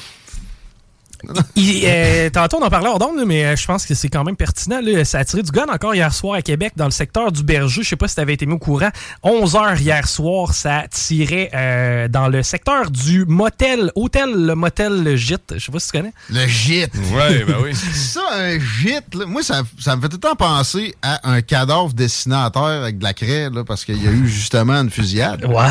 Il- 1.55 1.83
euh, 1.85 2.29
tantôt, 2.29 2.57
on 2.61 2.65
en 2.65 2.69
parlait 2.69 2.87
hors 2.89 2.99
d'onde, 2.99 3.23
mais 3.25 3.45
euh, 3.45 3.55
je 3.55 3.65
pense 3.65 3.85
que 3.85 3.93
c'est 3.93 4.09
quand 4.09 4.23
même 4.23 4.35
pertinent. 4.35 4.79
Là. 4.81 5.03
Ça 5.05 5.19
a 5.19 5.25
tiré 5.25 5.43
du 5.43 5.51
gun 5.51 5.65
encore 5.73 5.95
hier 5.95 6.13
soir 6.13 6.35
à 6.35 6.41
Québec, 6.41 6.73
dans 6.75 6.85
le 6.85 6.91
secteur 6.91 7.31
du 7.31 7.43
Berger. 7.43 7.83
Je 7.83 7.89
sais 7.89 7.95
pas 7.95 8.07
si 8.07 8.15
tu 8.15 8.21
avais 8.21 8.33
été 8.33 8.45
mis 8.45 8.53
au 8.53 8.57
courant. 8.59 8.89
11 9.23 9.55
heures 9.55 9.79
hier 9.79 10.07
soir, 10.07 10.53
ça 10.53 10.83
tirait 10.89 11.49
euh, 11.53 12.07
dans 12.07 12.27
le 12.27 12.43
secteur 12.43 12.89
du 12.91 13.25
motel, 13.25 13.91
hôtel, 13.95 14.31
le 14.33 14.55
motel 14.55 15.03
le 15.03 15.15
Gîte. 15.15 15.53
Je 15.55 15.65
sais 15.65 15.71
pas 15.71 15.79
si 15.79 15.91
tu 15.91 15.97
connais. 15.97 16.13
Le 16.29 16.47
gîte. 16.47 16.93
Ouais, 17.13 17.43
ben 17.45 17.55
oui. 17.63 17.73
Ça, 17.93 18.21
un 18.33 18.59
gîte, 18.59 19.15
là, 19.15 19.25
moi, 19.25 19.41
ça, 19.43 19.63
ça 19.79 19.95
me 19.95 20.01
fait 20.01 20.09
tout 20.09 20.17
le 20.17 20.21
temps 20.21 20.35
penser 20.35 20.95
à 21.01 21.29
un 21.29 21.41
cadavre 21.41 21.93
dessiné 21.93 22.35
à 22.35 22.49
terre 22.51 22.63
avec 22.63 22.97
de 22.99 23.03
la 23.03 23.13
craie, 23.13 23.49
là, 23.49 23.63
parce 23.63 23.85
qu'il 23.85 24.01
y 24.01 24.07
a 24.07 24.11
eu 24.11 24.27
justement 24.27 24.73
une 24.73 24.89
fusillade. 24.89 25.45
Ouais. 25.45 25.65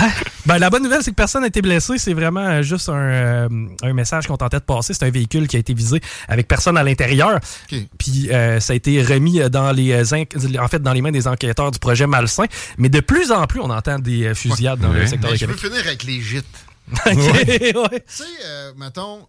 Ben, 0.44 0.58
la 0.58 0.70
bonne 0.70 0.82
nouvelle, 0.82 1.02
c'est 1.02 1.10
que 1.10 1.16
personne 1.16 1.42
n'a 1.42 1.48
été 1.48 1.62
blessé. 1.62 1.98
C'est 1.98 2.14
vraiment 2.14 2.40
euh, 2.40 2.62
juste 2.62 2.88
un, 2.88 2.94
euh, 2.94 3.48
un 3.82 3.92
message 3.92 4.26
qu'on 4.26 4.36
tentait 4.36 4.58
de 4.58 4.64
passer. 4.64 4.94
C'est 4.94 5.04
un 5.04 5.10
véhicule 5.10 5.35
qui 5.46 5.56
a 5.56 5.58
été 5.58 5.74
visé 5.74 6.00
avec 6.28 6.48
personne 6.48 6.76
à 6.78 6.82
l'intérieur. 6.82 7.38
Puis 7.98 8.30
euh, 8.30 8.60
ça 8.60 8.72
a 8.72 8.76
été 8.76 9.02
remis 9.02 9.38
dans 9.50 9.72
les 9.72 9.92
euh, 9.92 10.24
en 10.60 10.68
fait 10.68 10.80
dans 10.82 10.92
les 10.92 11.02
mains 11.02 11.12
des 11.12 11.28
enquêteurs 11.28 11.70
du 11.70 11.78
projet 11.78 12.06
Malsain. 12.06 12.44
Mais 12.78 12.88
de 12.88 13.00
plus 13.00 13.30
en 13.32 13.46
plus, 13.46 13.60
on 13.60 13.70
entend 13.70 13.98
des 13.98 14.24
euh, 14.24 14.34
fusillades 14.34 14.80
dans 14.80 14.92
le 14.92 15.06
secteur 15.06 15.30
Mais 15.30 15.36
de 15.36 15.40
je 15.40 15.46
veux 15.46 15.54
Québec. 15.54 15.72
finir 15.72 15.86
avec 15.86 16.04
les 16.04 16.20
gîtes. 16.22 16.46
Ouais. 17.06 18.00
Tu 18.00 18.04
sais, 18.06 18.24
euh, 18.46 18.72
mettons, 18.76 19.26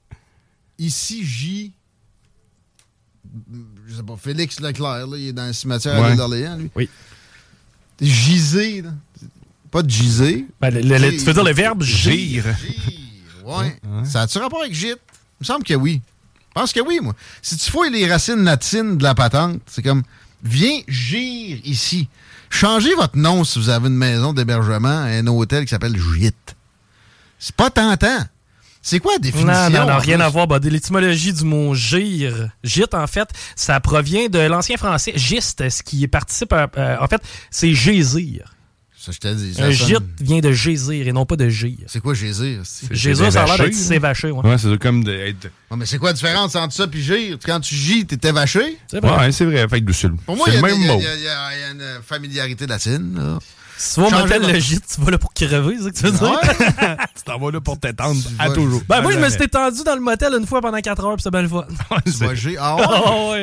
ici, 0.77 1.25
J. 1.25 1.73
Je 3.87 3.95
sais 3.95 4.03
pas, 4.03 4.15
Félix 4.21 4.59
Leclerc, 4.59 5.07
là, 5.07 5.17
il 5.17 5.27
est 5.29 5.33
dans 5.33 5.45
le 5.47 5.53
cimetière 5.53 5.95
à 5.95 6.01
Ouais. 6.09 6.15
d'Orléans, 6.15 6.57
lui. 6.57 6.69
Oui. 6.75 6.89
Gisé, 8.01 8.81
là. 8.83 8.91
Pas 9.71 9.81
de 9.83 9.89
gisé. 9.89 10.45
Ben, 10.61 10.69
le- 10.73 10.81
le- 10.81 10.97
le- 10.97 11.11
tu 11.17 11.25
veux 11.25 11.33
dire 11.33 11.43
le 11.43 11.51
verbe 11.51 11.83
gire? 11.83 12.43
Gire. 12.45 12.55
Ouais. 13.45 13.75
Ça 14.05 14.21
a-tu 14.21 14.37
rapport 14.37 14.61
avec 14.61 14.73
gîte? 14.73 14.99
Il 15.39 15.43
me 15.43 15.45
semble 15.45 15.63
que 15.63 15.73
oui. 15.73 16.01
Je 16.49 16.61
pense 16.61 16.73
que 16.73 16.79
oui, 16.79 16.99
moi. 17.01 17.13
Si 17.41 17.55
tu 17.57 17.69
fouilles 17.69 17.91
les 17.91 18.09
racines 18.11 18.43
latines 18.43 18.97
de 18.97 19.03
la 19.03 19.13
patente, 19.13 19.61
c'est 19.67 19.83
comme 19.83 20.03
viens 20.43 20.79
gire 20.87 21.59
ici. 21.63 22.07
Changez 22.49 22.95
votre 22.95 23.17
nom 23.17 23.43
si 23.43 23.59
vous 23.59 23.69
avez 23.69 23.87
une 23.87 23.95
maison 23.95 24.33
d'hébergement, 24.33 24.87
un 24.87 25.27
hôtel 25.27 25.65
qui 25.65 25.69
s'appelle 25.69 25.95
gîte. 25.95 26.55
C'est 27.37 27.55
pas 27.55 27.69
tentant. 27.69 28.25
C'est 28.81 28.99
quoi 28.99 29.13
la 29.13 29.19
définition? 29.19 29.51
Non, 29.51 29.69
non, 29.69 29.85
non, 29.87 29.93
en 29.93 29.99
rien 29.99 30.19
à 30.21 30.29
voir. 30.29 30.47
De 30.47 30.69
l'étymologie 30.69 31.33
du 31.33 31.43
mot 31.43 31.75
gire. 31.75 32.49
Gite, 32.63 32.93
en 32.93 33.05
fait, 33.05 33.27
ça 33.55 33.79
provient 33.81 34.27
de 34.29 34.39
l'ancien 34.39 34.77
français 34.77 35.11
giste, 35.15 35.69
ce 35.69 35.83
qui 35.83 36.07
participe 36.07 36.53
à. 36.53 36.69
euh, 36.77 36.95
en 37.01 37.07
fait, 37.07 37.21
c'est 37.51 37.73
gésir. 37.73 38.53
Ça, 39.07 39.13
je 39.13 39.19
te 39.19 39.33
dis. 39.33 39.53
ça 39.53 39.63
Un 39.67 39.71
sonne- 39.73 39.87
gîte 39.87 40.03
vient 40.21 40.39
de 40.39 40.51
gésir 40.51 41.07
et 41.07 41.13
non 41.13 41.25
pas 41.25 41.37
de 41.37 41.47
gire. 41.47 41.77
C'est 41.87 42.01
quoi 42.01 42.13
gésir? 42.13 42.61
Gésir, 42.91 43.31
ça 43.31 43.43
a 43.43 43.45
l'air 43.45 43.57
d'être 43.57 43.73
s'évacher, 43.73 44.31
ouais. 44.31 44.45
Ouais, 44.45 44.57
c'est 44.57 44.77
comme 44.77 45.01
d'être. 45.03 45.45
Ouais, 45.71 45.77
mais 45.77 45.85
c'est 45.85 45.97
quoi 45.97 46.09
la 46.09 46.13
différence 46.13 46.55
entre 46.57 46.73
ça 46.73 46.87
et 46.87 47.01
gire? 47.01 47.37
Quand 47.45 47.61
tu 47.61 47.73
gis, 47.73 48.05
t'es 48.05 48.31
vaché? 48.33 48.77
C'est 48.91 48.99
vrai. 48.99 49.17
Ouais, 49.17 49.31
c'est 49.31 49.45
vrai. 49.45 49.65
Fait 49.69 49.79
que 49.79 49.85
Pour 50.25 50.35
moi, 50.35 50.47
c'est 50.49 50.57
il 50.57 50.59
y, 50.59 50.61
y 50.85 50.89
a- 50.89 50.93
mot. 50.93 50.99
il 50.99 51.21
y 51.23 51.27
y 51.59 51.63
a 51.63 51.71
une 51.71 52.01
familiarité 52.03 52.67
latine. 52.67 53.13
Là. 53.15 53.39
Si 53.77 53.95
tu 53.95 54.01
vas 54.01 54.37
le 54.39 54.59
gîte, 54.59 54.83
tu 54.95 55.01
vas 55.01 55.11
là 55.11 55.17
pour 55.17 55.33
crever, 55.33 55.75
c'est 55.77 55.83
ce 55.83 55.89
que 55.89 55.97
tu 55.97 56.03
veux 56.05 56.11
dire? 56.11 56.31
Ouais. 56.31 56.97
Tu 57.15 57.23
t'en 57.23 57.37
vas 57.39 57.51
là 57.51 57.61
pour 57.61 57.79
t'étendre 57.79 58.19
à 58.39 58.47
vas- 58.49 58.55
toujours. 58.55 58.81
Ben, 58.87 59.01
moi, 59.01 59.11
je 59.11 59.19
me 59.19 59.29
suis 59.29 59.43
étendu 59.43 59.83
dans 59.83 59.95
le 59.95 60.01
motel 60.01 60.33
une 60.33 60.45
fois 60.47 60.61
pendant 60.61 60.79
4 60.79 61.03
heures, 61.05 61.15
puis 61.15 61.23
c'est 61.23 61.31
bien 61.31 61.41
le 61.41 61.47
fun. 61.47 61.65
Tu 62.05 62.11
vas 62.11 62.33
gir. 62.35 62.59
Ah 62.61 62.75
ouais? 62.75 62.83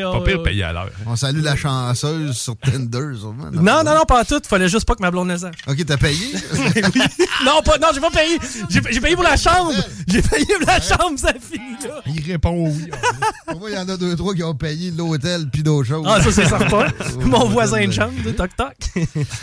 Ah 0.03 0.11
ouais, 0.11 0.19
Pas 0.19 0.25
pire 0.25 0.43
payé 0.43 0.63
à 0.65 0.73
l'heure. 0.73 0.91
On 1.07 1.17
salue 1.17 1.43
la 1.43 1.57
chanceuse 1.57 2.37
sur 2.37 2.57
Tinder, 2.57 3.17
sûrement. 3.19 3.51
Non, 3.53 3.85
non, 3.85 3.95
non, 3.95 4.05
pas 4.07 4.25
tout. 4.25 4.41
Fallait 4.47 4.69
juste 4.69 4.87
pas 4.87 4.95
que 4.95 5.03
ma 5.03 5.11
blonde 5.11 5.29
le 5.29 5.39
sache. 5.39 5.55
OK, 5.67 5.85
t'as 5.87 5.97
payé? 5.97 6.33
non, 7.45 7.63
pas, 7.65 7.79
non, 7.79 7.89
j'ai 7.95 8.01
pas 8.01 8.11
payé. 8.11 8.39
J'ai 8.71 9.01
payé 9.01 9.15
pour 9.15 9.25
la 9.25 9.37
chambre. 9.37 9.73
J'ai 10.09 10.23
payé 10.23 10.47
pour 10.59 10.67
la 10.67 10.81
chambre, 10.81 11.19
ça 11.19 11.33
finit 11.41 11.77
là. 11.85 12.01
Il 12.07 12.21
répond 12.33 12.69
oui. 12.69 12.91
Pour 13.47 13.61
moi, 13.61 13.71
il 13.71 13.77
y 13.77 13.79
en 13.79 13.89
a 13.89 13.97
deux, 13.97 14.17
trois 14.17 14.35
qui 14.35 14.43
ont 14.43 14.55
payé 14.55 14.91
l'hôtel 14.91 15.49
puis 15.53 15.63
d'autres 15.63 15.87
choses. 15.89 16.07
Ah, 16.09 16.21
ça, 16.23 16.33
c'est 16.33 16.47
certain. 16.47 16.87
Mon 17.21 17.49
voisin 17.49 17.87
de 17.87 17.93
chambre, 17.93 18.13
de 18.25 18.31
toc 18.31 18.51
toc. 18.57 18.75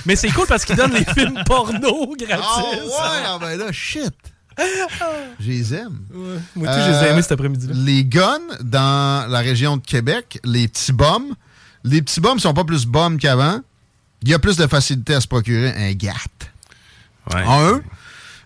Mais 0.05 0.15
c'est 0.15 0.29
cool 0.29 0.47
parce 0.47 0.65
qu'il 0.65 0.80
donne 0.87 0.93
les 0.93 1.05
films 1.13 1.43
porno 1.45 2.15
gratis. 2.17 2.45
Ah 2.45 3.11
ouais, 3.13 3.23
ah 3.25 3.37
ben 3.39 3.57
là, 3.57 3.71
shit. 3.71 4.13
Je 5.39 5.47
les 5.47 5.73
aime. 5.73 5.99
Moi, 6.55 6.67
tout, 6.67 6.73
je 6.81 6.91
les 6.91 6.97
ai 6.97 7.07
Euh, 7.07 7.11
aimés 7.13 7.21
cet 7.21 7.31
après-midi-là. 7.31 7.73
Les 7.75 8.03
guns 8.05 8.39
dans 8.61 9.29
la 9.29 9.39
région 9.39 9.77
de 9.77 9.81
Québec, 9.81 10.39
les 10.43 10.67
petits 10.67 10.91
bombes, 10.91 11.33
les 11.83 12.01
petits 12.01 12.19
bombes 12.19 12.39
sont 12.39 12.53
pas 12.53 12.63
plus 12.65 12.85
bombes 12.85 13.17
qu'avant. 13.17 13.59
Il 14.23 14.29
y 14.29 14.33
a 14.33 14.39
plus 14.39 14.57
de 14.57 14.67
facilité 14.67 15.15
à 15.15 15.21
se 15.21 15.27
procurer 15.27 15.71
un 15.75 15.93
GAT. 15.93 16.13
Ouais. 17.33 17.43
Un. 17.47 17.81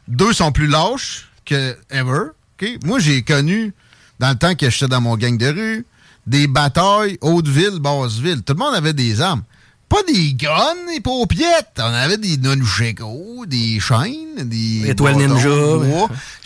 Deux 0.07 0.31
sont 0.31 0.51
plus 0.51 0.67
lâches 0.67 1.27
que 1.43 1.75
ever. 1.89 2.29
OK? 2.61 2.69
Moi, 2.85 2.99
j'ai 2.99 3.23
connu, 3.23 3.73
dans 4.19 4.29
le 4.29 4.35
temps 4.35 4.55
que 4.55 4.69
j'étais 4.69 4.87
dans 4.87 5.01
mon 5.01 5.17
gang 5.17 5.37
de 5.37 5.47
rue, 5.47 5.85
des 6.27 6.47
batailles 6.47 7.17
Haute-Ville, 7.21 7.79
Basse-Ville. 7.79 8.41
Tout 8.43 8.53
le 8.53 8.59
monde 8.59 8.73
avait 8.75 8.93
des 8.93 9.19
armes. 9.19 9.43
Pas 9.87 10.01
des 10.07 10.33
guns 10.33 10.87
et 10.95 10.99
paupiettes. 10.99 11.77
On 11.77 11.83
avait 11.83 12.17
des 12.17 12.37
nunchakos, 12.37 13.45
des 13.45 13.79
chaînes, 13.79 14.43
des... 14.43 14.89
Étoiles 14.89 15.15
ninja. 15.15 15.49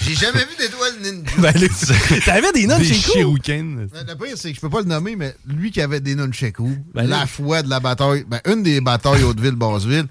J'ai 0.01 0.13
jamais 0.13 0.41
vu 0.41 0.55
d'étoiles 0.59 0.99
ninja. 1.01 1.31
Ben, 1.37 1.53
t'avais 2.25 2.51
des 2.51 2.67
notes 2.67 2.79
Des. 2.79 3.23
Ben, 3.93 4.05
Le 4.07 4.15
pire, 4.15 4.35
c'est 4.35 4.49
que 4.49 4.55
je 4.55 4.61
peux 4.61 4.69
pas 4.69 4.81
le 4.81 4.87
nommer, 4.87 5.15
mais 5.15 5.33
lui 5.47 5.71
qui 5.71 5.81
avait 5.81 6.01
des 6.01 6.15
nunchakus, 6.15 6.77
Ben 6.93 7.07
la 7.07 7.25
foi 7.27 7.63
de 7.63 7.69
la 7.69 7.79
bataille, 7.79 8.25
ben, 8.27 8.41
une 8.45 8.61
des 8.61 8.81
batailles 8.81 9.23
Haute-Ville, 9.23 9.55
Basse-Ville, 9.55 10.07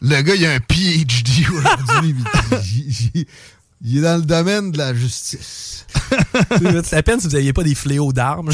le 0.00 0.22
gars, 0.22 0.34
il 0.34 0.46
a 0.46 0.52
un 0.52 0.60
PhD 0.60 1.46
aujourd'hui. 1.50 2.14
Il, 3.84 3.98
est 3.98 4.00
dans 4.00 4.16
le 4.16 4.22
domaine 4.22 4.70
de 4.72 4.78
la 4.78 4.94
justice. 4.94 5.86
C'est 6.84 6.94
à 6.96 7.02
peine 7.02 7.20
si 7.20 7.26
vous 7.28 7.32
n'aviez 7.34 7.52
pas 7.52 7.62
des 7.62 7.74
fléaux 7.74 8.12
d'armes. 8.12 8.50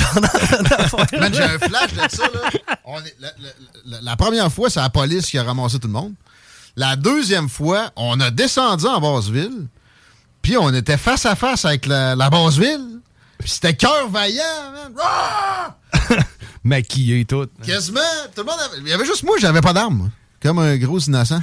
Man, 1.19 1.33
j'ai 1.35 1.43
un 1.43 1.59
flash 1.59 1.93
de 1.93 2.17
ça, 2.17 2.25
là. 2.25 2.51
On 2.85 2.99
est- 3.01 3.17
la, 3.21 3.29
la- 3.39 3.49
la- 3.87 4.01
la 4.01 4.17
première 4.17 4.51
fois, 4.53 4.71
c'est 4.71 4.81
la 4.81 4.91
police 4.91 5.27
qui 5.27 5.39
a 5.39 5.43
ramassé 5.45 5.79
tout 5.79 5.87
le 5.89 5.93
monde. 5.93 6.15
La 6.77 6.97
deuxième 6.97 7.49
fois, 7.49 7.91
on 7.97 8.19
a 8.21 8.31
descendu 8.31 8.87
en 8.87 9.01
Basse-Ville, 9.01 9.67
puis 10.43 10.57
on 10.57 10.73
était 10.73 10.97
face 10.97 11.27
à 11.27 11.35
face 11.37 11.65
avec 11.65 11.87
la, 11.87 12.15
la 12.17 12.31
Basse-Ville. 12.31 13.01
Puis 13.39 13.51
c'était 13.51 13.75
cœur 13.75 14.09
vaillant, 14.11 14.43
man. 14.73 14.93
Ah! 15.01 15.77
Maquillé 16.65 17.25
tout. 17.25 17.47
Quasiment. 17.65 18.01
Tout 18.35 18.43
le 18.43 18.47
monde 18.47 18.61
avait- 18.61 18.79
Il 18.83 18.89
y 18.89 18.93
avait 18.93 19.05
juste 19.07 19.23
moi, 19.23 19.37
j'avais 19.41 19.61
pas 19.61 19.73
d'arme. 19.73 19.95
moi. 19.97 20.09
Comme 20.43 20.59
un 20.59 20.77
gros 20.77 20.99
innocent. 20.99 21.41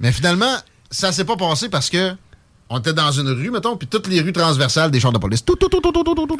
Mais 0.00 0.10
finalement, 0.12 0.56
ça 0.90 1.12
s'est 1.12 1.24
pas 1.24 1.36
passé 1.36 1.68
parce 1.68 1.88
que 1.90 2.14
on 2.70 2.78
était 2.78 2.92
dans 2.92 3.10
une 3.12 3.28
rue, 3.28 3.50
mettons, 3.50 3.76
puis 3.76 3.88
toutes 3.88 4.08
les 4.08 4.20
rues 4.20 4.32
transversales 4.32 4.90
des 4.90 5.00
chars 5.00 5.12
de 5.12 5.18
police. 5.18 5.42
Tout, 5.44 5.56
tout, 5.56 5.68
tout, 5.68 5.80
tout, 5.80 5.90
tout, 5.92 6.04
tout, 6.04 6.14
tout. 6.26 6.36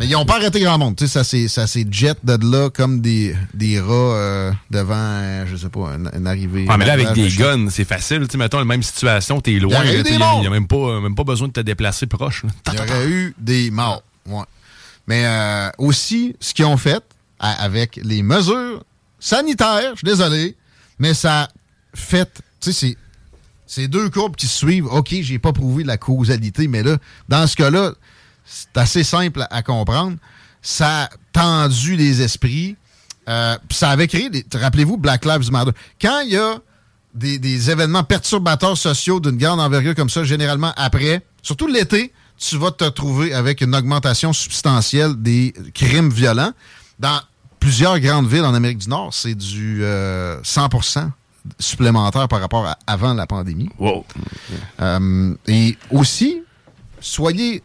Mais 0.00 0.06
ils 0.06 0.16
ont 0.16 0.24
pas 0.26 0.36
arrêté 0.36 0.60
grand 0.60 0.78
monde. 0.78 0.96
Tu 0.96 1.06
sais, 1.06 1.22
ça 1.48 1.66
s'est- 1.66 1.86
jet 1.92 2.16
de 2.24 2.36
là 2.50 2.70
comme 2.70 3.00
des, 3.00 3.36
des 3.54 3.78
rats 3.80 3.92
euh, 3.92 4.52
devant, 4.70 4.94
euh, 4.96 5.44
je 5.46 5.56
sais 5.56 5.68
pas, 5.68 5.90
une, 5.96 6.10
une 6.16 6.26
arrivée. 6.26 6.66
Ah, 6.68 6.76
mais 6.76 6.86
là, 6.86 6.94
avec 6.94 7.12
des 7.12 7.28
de 7.30 7.36
guns, 7.36 7.68
c'est 7.70 7.84
facile. 7.84 8.22
Tu 8.26 8.32
sais, 8.32 8.38
mettons, 8.38 8.58
la 8.58 8.64
même 8.64 8.82
situation, 8.82 9.40
t'es 9.40 9.52
loin. 9.52 9.84
Il 9.84 10.02
n'y 10.02 10.46
a, 10.46 10.50
même 10.50 10.66
pas, 10.66 11.00
même 11.00 11.14
pas 11.14 11.24
besoin 11.24 11.46
de 11.48 11.52
te 11.52 11.60
déplacer 11.60 12.06
proche. 12.06 12.42
Il 12.72 12.74
y 12.74 12.78
aurait 12.80 13.06
eu 13.08 13.34
des 13.38 13.70
morts. 13.70 14.02
Ouais. 14.26 14.42
Mais 15.06 15.24
euh, 15.26 15.68
aussi, 15.78 16.34
ce 16.40 16.52
qu'ils 16.54 16.64
ont 16.64 16.76
fait 16.78 17.02
à- 17.38 17.62
avec 17.62 18.00
les 18.02 18.22
mesures 18.22 18.82
sanitaires, 19.20 19.90
je 19.92 19.98
suis 19.98 20.06
désolé, 20.06 20.56
mais 20.98 21.14
ça 21.14 21.48
fait, 21.94 22.28
tu 22.60 22.72
sais, 22.72 22.72
c'est 22.72 22.96
ces 23.74 23.88
deux 23.88 24.08
courbes 24.08 24.36
qui 24.36 24.46
se 24.46 24.56
suivent. 24.56 24.86
OK, 24.86 25.08
j'ai 25.10 25.40
pas 25.40 25.52
prouvé 25.52 25.82
la 25.82 25.96
causalité, 25.96 26.68
mais 26.68 26.84
là, 26.84 26.96
dans 27.28 27.44
ce 27.46 27.56
cas-là, 27.56 27.92
c'est 28.44 28.76
assez 28.76 29.02
simple 29.02 29.44
à, 29.50 29.62
comprendre. 29.62 30.16
Ça 30.62 31.04
a 31.04 31.10
tendu 31.32 31.96
les 31.96 32.22
esprits. 32.22 32.76
Euh, 33.28 33.56
ça 33.70 33.90
avait 33.90 34.06
créé, 34.06 34.30
des- 34.30 34.44
rappelez-vous, 34.54 34.96
Black 34.96 35.24
Lives 35.24 35.50
Matter. 35.50 35.72
Quand 36.00 36.20
il 36.20 36.32
y 36.32 36.36
a 36.36 36.58
des, 37.14 37.38
des 37.40 37.70
événements 37.70 38.04
perturbateurs 38.04 38.78
sociaux 38.78 39.18
d'une 39.18 39.38
grande 39.38 39.60
envergure 39.60 39.96
comme 39.96 40.10
ça, 40.10 40.22
généralement 40.22 40.72
après, 40.76 41.22
surtout 41.42 41.66
l'été, 41.66 42.12
tu 42.38 42.56
vas 42.56 42.70
te 42.70 42.84
trouver 42.84 43.34
avec 43.34 43.60
une 43.60 43.74
augmentation 43.74 44.32
substantielle 44.32 45.14
des 45.16 45.52
crimes 45.74 46.10
violents. 46.10 46.52
Dans 47.00 47.20
plusieurs 47.58 47.98
grandes 47.98 48.28
villes 48.28 48.44
en 48.44 48.54
Amérique 48.54 48.78
du 48.78 48.88
Nord, 48.88 49.12
c'est 49.12 49.34
du 49.34 49.80
euh, 49.82 50.40
100% 50.42 51.10
supplémentaire 51.58 52.28
par 52.28 52.40
rapport 52.40 52.66
à 52.66 52.78
avant 52.86 53.14
la 53.14 53.26
pandémie. 53.26 53.68
Wow. 53.78 54.04
Euh, 54.80 55.34
et 55.46 55.76
aussi, 55.90 56.42
soyez 57.00 57.62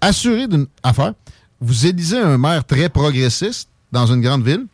assurés 0.00 0.46
d'une 0.46 0.66
affaire. 0.82 1.14
Vous 1.60 1.86
élisez 1.86 2.18
un 2.18 2.38
maire 2.38 2.64
très 2.64 2.88
progressiste 2.88 3.68
dans 3.90 4.06
une 4.06 4.20
grande 4.20 4.44
ville. 4.44 4.66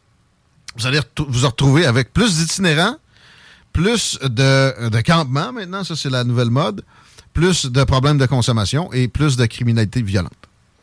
Vous 0.77 0.87
allez 0.87 1.01
vous 1.17 1.47
retrouver 1.47 1.87
avec 1.87 2.13
plus 2.13 2.37
d'itinérants, 2.37 2.97
plus 3.73 4.19
de, 4.23 4.89
de 4.89 5.01
campements 5.01 5.53
maintenant, 5.53 5.85
ça 5.85 5.97
c'est 5.97 6.11
la 6.11 6.25
nouvelle 6.25 6.51
mode, 6.51 6.83
plus 7.33 7.67
de 7.67 7.85
problèmes 7.85 8.19
de 8.19 8.27
consommation 8.27 8.93
et 8.93 9.09
plus 9.09 9.37
de 9.37 9.47
criminalité 9.47 10.03
violente. 10.03 10.33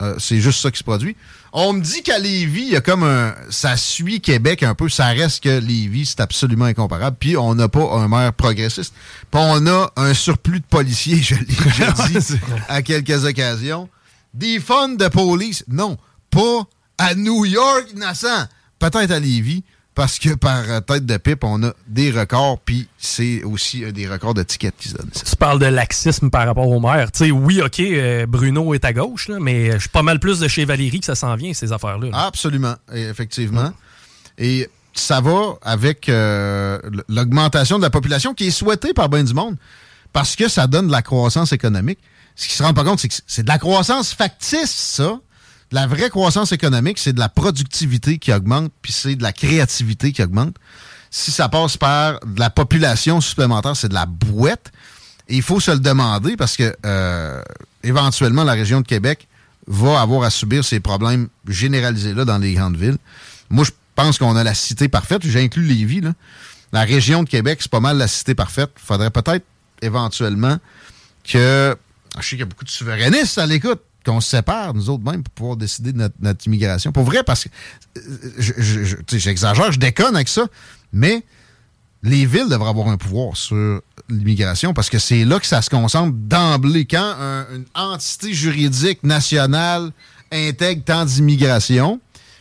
Euh, 0.02 0.16
c'est 0.18 0.40
juste 0.40 0.60
ça 0.60 0.70
qui 0.70 0.78
se 0.78 0.84
produit. 0.84 1.16
On 1.52 1.72
me 1.72 1.80
dit 1.80 2.02
qu'à 2.02 2.18
Lévis, 2.18 2.62
il 2.62 2.72
y 2.72 2.76
a 2.76 2.80
comme 2.80 3.04
un. 3.04 3.34
Ça 3.50 3.76
suit 3.76 4.20
Québec 4.20 4.62
un 4.62 4.74
peu. 4.74 4.88
Ça 4.88 5.06
reste 5.06 5.44
que 5.44 5.58
Lévis, 5.60 6.06
c'est 6.06 6.20
absolument 6.20 6.64
incomparable. 6.64 7.16
Puis 7.20 7.36
on 7.36 7.54
n'a 7.54 7.68
pas 7.68 7.92
un 7.94 8.08
maire 8.08 8.32
progressiste. 8.32 8.94
Puis 9.30 9.40
on 9.42 9.66
a 9.66 9.92
un 9.96 10.14
surplus 10.14 10.60
de 10.60 10.66
policiers, 10.66 11.16
je 11.22 11.36
l'ai 11.36 11.44
déjà 11.44 11.92
dit 11.92 12.40
à 12.68 12.82
quelques 12.82 13.24
occasions. 13.24 13.88
Des 14.34 14.60
funds 14.60 14.96
de 14.96 15.08
police. 15.08 15.64
Non, 15.68 15.98
pas 16.30 16.66
à 16.98 17.14
New 17.14 17.44
York, 17.44 17.86
innocent. 17.94 18.46
Peut-être 18.78 19.10
à 19.10 19.20
Lévis 19.20 19.62
parce 19.94 20.18
que 20.18 20.34
par 20.34 20.84
tête 20.84 21.04
de 21.04 21.16
pipe, 21.18 21.44
on 21.44 21.62
a 21.64 21.72
des 21.86 22.10
records, 22.10 22.58
puis 22.60 22.88
c'est 22.98 23.42
aussi 23.44 23.90
des 23.92 24.08
records 24.08 24.34
de 24.34 24.42
tickets 24.42 24.74
qui 24.76 24.88
se 24.88 24.94
donnent. 24.94 25.10
Tu 25.12 25.36
parles 25.36 25.58
de 25.58 25.66
laxisme 25.66 26.30
par 26.30 26.46
rapport 26.46 26.68
au 26.68 26.80
maire. 26.80 27.12
Tu 27.12 27.26
sais, 27.26 27.30
oui, 27.30 27.60
OK, 27.60 27.80
euh, 27.80 28.26
Bruno 28.26 28.72
est 28.72 28.84
à 28.84 28.92
gauche, 28.92 29.28
mais 29.28 29.72
je 29.72 29.78
suis 29.78 29.88
pas 29.90 30.02
mal 30.02 30.18
plus 30.18 30.40
de 30.40 30.48
chez 30.48 30.64
Valérie 30.64 31.00
que 31.00 31.06
ça 31.06 31.14
s'en 31.14 31.34
vient, 31.36 31.52
ces 31.52 31.72
affaires-là. 31.72 32.08
Absolument, 32.12 32.74
effectivement. 32.92 33.72
Et 34.38 34.68
ça 34.94 35.20
va 35.20 35.54
avec 35.62 36.08
euh, 36.08 36.78
l'augmentation 37.08 37.76
de 37.76 37.82
la 37.82 37.90
population 37.90 38.34
qui 38.34 38.46
est 38.46 38.50
souhaitée 38.50 38.94
par 38.94 39.08
bien 39.08 39.24
du 39.24 39.34
monde, 39.34 39.56
parce 40.12 40.36
que 40.36 40.48
ça 40.48 40.66
donne 40.66 40.86
de 40.86 40.92
la 40.92 41.02
croissance 41.02 41.52
économique. 41.52 41.98
Ce 42.34 42.48
qui 42.48 42.54
se 42.54 42.62
rend 42.62 42.72
pas 42.72 42.84
compte, 42.84 42.98
c'est 42.98 43.08
que 43.08 43.14
c'est 43.26 43.42
de 43.42 43.48
la 43.48 43.58
croissance 43.58 44.14
factice, 44.14 44.70
ça 44.70 45.18
la 45.72 45.86
vraie 45.86 46.10
croissance 46.10 46.52
économique, 46.52 46.98
c'est 46.98 47.14
de 47.14 47.18
la 47.18 47.30
productivité 47.30 48.18
qui 48.18 48.32
augmente, 48.32 48.70
puis 48.82 48.92
c'est 48.92 49.16
de 49.16 49.22
la 49.22 49.32
créativité 49.32 50.12
qui 50.12 50.22
augmente. 50.22 50.54
Si 51.10 51.30
ça 51.30 51.48
passe 51.48 51.76
par 51.76 52.20
de 52.20 52.38
la 52.38 52.50
population 52.50 53.20
supplémentaire, 53.20 53.74
c'est 53.76 53.88
de 53.88 53.94
la 53.94 54.06
bouette. 54.06 54.70
Et 55.28 55.36
il 55.36 55.42
faut 55.42 55.60
se 55.60 55.70
le 55.70 55.78
demander 55.78 56.36
parce 56.36 56.56
que 56.56 56.74
euh, 56.84 57.42
éventuellement, 57.82 58.44
la 58.44 58.52
région 58.52 58.80
de 58.82 58.86
Québec 58.86 59.28
va 59.66 60.00
avoir 60.00 60.24
à 60.24 60.30
subir 60.30 60.64
ces 60.64 60.80
problèmes 60.80 61.28
généralisés-là 61.48 62.24
dans 62.24 62.38
les 62.38 62.54
grandes 62.54 62.76
villes. 62.76 62.98
Moi, 63.48 63.64
je 63.64 63.70
pense 63.94 64.18
qu'on 64.18 64.36
a 64.36 64.44
la 64.44 64.54
cité 64.54 64.88
parfaite. 64.88 65.26
J'inclus 65.26 65.64
Lévis. 65.64 66.00
Là. 66.00 66.12
La 66.72 66.82
région 66.82 67.22
de 67.22 67.28
Québec, 67.28 67.58
c'est 67.62 67.70
pas 67.70 67.80
mal 67.80 67.96
la 67.96 68.08
cité 68.08 68.34
parfaite. 68.34 68.70
Il 68.76 68.86
faudrait 68.86 69.10
peut-être 69.10 69.44
éventuellement 69.80 70.58
que... 71.24 71.76
Je 72.18 72.22
sais 72.22 72.28
qu'il 72.30 72.40
y 72.40 72.42
a 72.42 72.46
beaucoup 72.46 72.64
de 72.64 72.70
souverainistes 72.70 73.38
à 73.38 73.46
l'écoute 73.46 73.80
qu'on 74.02 74.20
se 74.20 74.28
sépare, 74.28 74.74
nous 74.74 74.90
autres 74.90 75.04
mêmes, 75.04 75.22
pour 75.22 75.34
pouvoir 75.34 75.56
décider 75.56 75.92
de 75.92 76.10
notre, 76.20 76.46
immigration. 76.46 76.92
Pour 76.92 77.04
vrai, 77.04 77.22
parce 77.22 77.44
que 77.44 77.48
euh, 77.98 78.96
j'exagère, 79.12 79.72
je, 79.72 79.78
déconne 79.78 80.14
avec 80.14 80.28
ça, 80.28 80.46
mais 80.92 81.22
les 82.02 82.26
villes 82.26 82.48
devraient 82.48 82.70
avoir 82.70 82.88
un 82.88 82.96
pouvoir 82.96 83.36
sur 83.36 83.80
l'immigration 84.08 84.74
parce 84.74 84.90
que 84.90 84.98
c'est 84.98 85.24
là 85.24 85.38
que 85.38 85.46
ça 85.46 85.62
se 85.62 85.70
concentre 85.70 86.12
d'emblée. 86.16 86.84
Quand 86.84 87.14
une 87.54 87.64
entité 87.74 88.34
juridique 88.34 89.04
nationale 89.04 89.92
intègre 90.32 90.82
tant 90.84 91.04
d'immigration, 91.04 92.00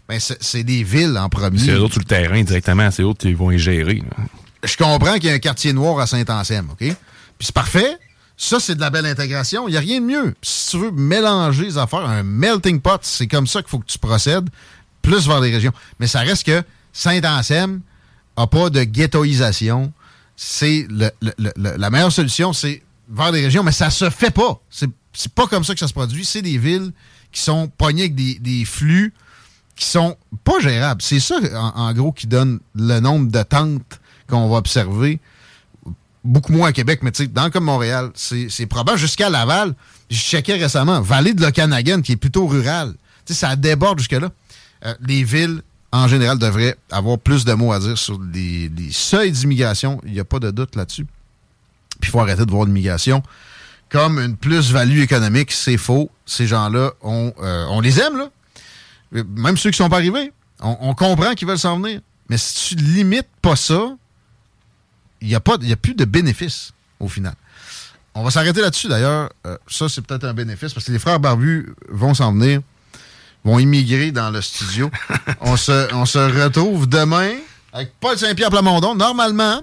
ben 0.10 0.20
c'est 0.20 0.64
des 0.64 0.84
villes 0.84 1.18
en 1.18 1.30
premier. 1.30 1.60
C'est 1.60 1.72
eux 1.72 1.82
autres 1.82 1.94
sur 1.94 2.02
le 2.02 2.08
terrain 2.08 2.42
directement, 2.44 2.90
c'est 2.92 3.04
eux 3.04 3.14
qui 3.14 3.34
vont 3.34 3.52
y 3.52 3.60
gérer. 3.60 4.02
Je 4.64 4.78
comprends 4.78 5.16
qu'il 5.16 5.26
y 5.26 5.30
a 5.30 5.36
un 5.36 5.40
quartier 5.40 5.74
noir 5.74 6.00
à 6.00 6.08
Saint-Anselme, 6.08 6.70
OK? 6.72 6.78
Puis 6.80 6.96
c'est 7.40 7.56
parfait, 7.56 7.98
ça, 8.44 8.60
c'est 8.60 8.74
de 8.74 8.82
la 8.82 8.90
belle 8.90 9.06
intégration. 9.06 9.68
Il 9.68 9.72
n'y 9.72 9.78
a 9.78 9.82
rien 9.82 10.02
de 10.02 10.06
mieux. 10.06 10.34
Si 10.42 10.72
tu 10.72 10.80
veux 10.80 10.90
mélanger 10.90 11.66
les 11.66 11.78
affaires, 11.78 12.08
un 12.08 12.24
melting 12.24 12.82
pot, 12.82 13.00
c'est 13.04 13.28
comme 13.28 13.46
ça 13.46 13.62
qu'il 13.62 13.70
faut 13.70 13.78
que 13.78 13.86
tu 13.86 14.00
procèdes, 14.00 14.50
plus 15.04 15.28
vers 15.28 15.40
les 15.40 15.52
régions. 15.52 15.72
Mais 16.00 16.08
ça 16.08 16.22
reste 16.22 16.48
que 16.48 16.64
Saint-Anselme 16.92 17.82
n'a 18.36 18.48
pas 18.48 18.72
de 18.72 18.84
ghettoisation. 18.84 19.94
C'est 20.36 20.88
la 20.90 21.90
meilleure 21.92 22.12
solution, 22.12 22.52
c'est 22.52 22.82
vers 23.08 23.32
les 23.32 23.44
régions, 23.44 23.62
mais 23.62 23.72
ça 23.72 23.92
se 23.92 24.10
fait 24.10 24.32
pas. 24.32 24.60
C'est 24.72 24.90
pas 25.36 25.46
comme 25.46 25.64
ça 25.64 25.74
que 25.74 25.80
ça 25.80 25.88
se 25.88 25.94
produit. 25.94 26.26
C'est 26.26 26.42
des 26.42 26.58
villes 26.58 26.94
qui 27.32 27.42
sont 27.42 27.68
pognées 27.68 28.10
avec 28.10 28.16
des, 28.16 28.66
flux 28.66 29.14
qui 29.76 29.86
sont 29.86 30.18
pas 30.44 30.60
gérables. 30.60 31.04
C'est 31.04 31.20
ça, 31.20 31.36
en, 31.76 31.94
gros, 31.94 32.12
qui 32.12 32.26
donne 32.26 32.60
le 32.74 33.00
nombre 33.02 33.32
de 33.32 33.44
tentes 33.44 34.00
qu'on 34.28 34.50
va 34.50 34.58
observer 34.58 35.20
beaucoup 36.24 36.54
moins 36.54 36.70
à 36.70 36.74
Québec, 36.74 37.00
mais 37.02 37.12
tu 37.12 37.24
sais, 37.24 37.30
dans 37.30 37.50
comme 37.50 37.66
Montréal, 37.66 38.12
c'est 38.16 38.66
probable. 38.68 38.98
Jusqu'à 38.98 39.30
Laval, 39.30 39.74
je 40.10 40.18
checkais 40.18 40.56
récemment, 40.56 41.02
Vallée 41.02 41.34
de 41.34 41.42
l'Okanagan, 41.42 42.02
qui 42.02 42.14
est 42.14 42.18
plutôt 42.18 42.48
rural. 42.48 42.94
Tu 43.26 43.34
sais, 43.34 43.40
ça 43.40 43.56
déborde 43.56 44.00
jusque-là. 44.00 44.30
Euh, 44.86 44.94
les 45.06 45.24
villes, 45.24 45.62
en 45.92 46.08
général, 46.08 46.38
devraient 46.38 46.76
avoir 46.92 47.18
plus 47.18 47.46
de 47.46 47.54
mots 47.54 47.72
à 47.72 47.80
dire 47.80 47.98
sur 47.98 48.20
les, 48.34 48.70
seuils 48.92 49.32
d'immigration. 49.32 50.00
Il 50.06 50.14
n'y 50.14 50.20
a 50.20 50.24
pas 50.26 50.40
de 50.40 50.52
doute 50.52 50.76
là-dessus. 50.76 51.06
Puis 52.00 52.10
il 52.10 52.12
faut 52.12 52.20
arrêter 52.20 52.46
de 52.46 52.52
voir 52.52 52.66
l'immigration 52.66 53.22
comme 53.90 54.20
une 54.20 54.38
plus-value 54.38 55.00
économique. 55.00 55.52
C'est 55.52 55.78
faux. 55.78 56.10
Ces 56.26 56.48
gens-là, 56.48 56.92
on, 57.02 57.34
euh, 57.42 57.66
on 57.70 57.82
les 57.82 58.00
aime, 58.00 58.18
là. 58.18 58.30
Même 59.12 59.58
ceux 59.58 59.72
qui 59.72 59.78
sont 59.78 59.90
pas 59.90 59.98
arrivés. 59.98 60.32
On, 60.62 60.78
on 60.80 60.94
comprend 60.94 61.34
qu'ils 61.34 61.48
veulent 61.48 61.60
s'en 61.60 61.78
venir. 61.78 62.00
Mais 62.30 62.38
si 62.38 62.70
tu 62.70 62.82
limites 62.82 63.28
pas 63.42 63.58
ça, 63.58 63.98
il 65.22 65.28
n'y 65.28 65.36
a, 65.36 65.40
pas, 65.40 65.56
a 65.56 65.76
plus 65.76 65.94
de 65.94 66.06
bénéfices 66.06 66.74
au 67.00 67.08
final. 67.08 67.34
On 68.14 68.24
va 68.24 68.32
s'arrêter 68.32 68.62
là-dessus 68.62 68.88
d'ailleurs. 68.88 69.30
Euh, 69.48 69.58
ça, 69.68 69.88
c'est 69.88 70.02
peut-être 70.02 70.26
un 70.26 70.34
bénéfice 70.34 70.74
parce 70.74 70.86
que 70.86 70.92
les 70.92 71.00
frères 71.00 71.20
barbus 71.20 71.74
vont 71.90 72.14
s'en 72.14 72.34
venir, 72.34 72.62
vont 73.44 73.58
immigrer 73.60 74.12
dans 74.12 74.30
le 74.30 74.42
studio. 74.42 74.92
on, 75.42 75.56
se, 75.56 75.94
on 75.94 76.06
se 76.06 76.20
retrouve 76.44 76.88
demain 76.90 77.32
avec 77.72 77.94
Paul 78.00 78.18
Saint-Pierre 78.18 78.50
Plamondon. 78.50 78.96
Normalement, 78.96 79.62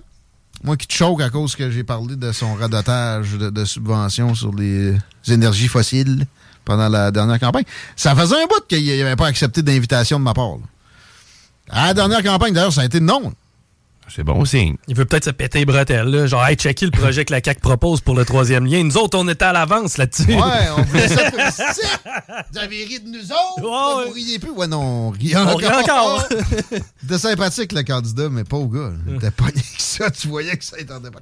moi 0.64 0.76
qui 0.76 0.86
te 0.86 0.94
choque 0.94 1.20
à 1.20 1.30
cause 1.30 1.54
que 1.56 1.70
j'ai 1.70 1.84
parlé 1.84 2.16
de 2.16 2.32
son 2.32 2.54
radotage 2.54 3.32
de, 3.32 3.64
subventions 3.64 4.34
sur 4.34 4.54
les 4.54 4.96
énergies 5.28 5.68
fossiles 5.68 6.26
pendant 6.64 6.88
la 6.88 7.10
dernière 7.10 7.38
campagne. 7.38 7.64
Ça 7.96 8.14
faisait 8.14 8.36
un 8.42 8.46
bout 8.46 8.64
qu'il 8.66 8.86
n'avait 8.86 9.16
pas 9.16 9.26
accepté 9.26 9.62
d'invitation 9.62 10.18
de 10.18 10.24
ma 10.24 10.34
part. 10.34 10.56
À 11.68 11.88
la 11.88 11.94
dernière 11.94 12.22
campagne, 12.22 12.54
d'ailleurs, 12.54 12.72
ça 12.72 12.80
a 12.80 12.84
été 12.86 12.98
non. 12.98 13.32
C'est 14.14 14.24
bon 14.24 14.44
signe. 14.44 14.76
Il 14.88 14.96
veut 14.96 15.04
peut-être 15.04 15.24
se 15.24 15.30
péter 15.30 15.60
les 15.60 15.64
bretelles, 15.64 16.08
là. 16.08 16.26
Genre, 16.26 16.44
hey, 16.46 16.56
checker 16.56 16.86
le 16.86 16.90
projet 16.90 17.24
que 17.24 17.32
la 17.32 17.40
CAQ 17.44 17.60
propose 17.60 18.00
pour 18.00 18.14
le 18.14 18.24
troisième 18.24 18.66
lien. 18.66 18.82
Nous 18.82 18.96
autres, 18.96 19.18
on 19.18 19.28
était 19.28 19.44
à 19.44 19.52
l'avance 19.52 19.98
là-dessus. 19.98 20.34
Ouais, 20.34 20.68
on 20.76 20.82
voulait 20.84 21.08
ça 21.08 21.30
Vous 22.52 22.58
avez 22.58 22.84
ri 22.84 23.00
de 23.00 23.08
nous 23.08 23.32
autres. 23.32 23.98
Ouais, 23.98 24.06
Vous 24.06 24.12
riez 24.12 24.38
plus. 24.38 24.50
Ouais, 24.50 24.66
non, 24.66 24.80
on 24.80 25.10
rit 25.10 25.36
encore. 25.36 25.54
On 25.54 25.56
rit 25.56 25.66
encore. 25.66 26.28
C'était 27.00 27.18
sympathique, 27.18 27.72
le 27.72 27.82
candidat, 27.82 28.28
mais 28.30 28.44
pas 28.44 28.56
au 28.56 28.68
gars. 28.68 28.92
T'es 29.20 29.30
pas 29.30 29.50
que 29.50 29.60
ça. 29.78 30.10
Tu 30.10 30.28
voyais 30.28 30.56
que 30.56 30.64
ça 30.64 30.78
était 30.78 30.94
pas 30.94 31.20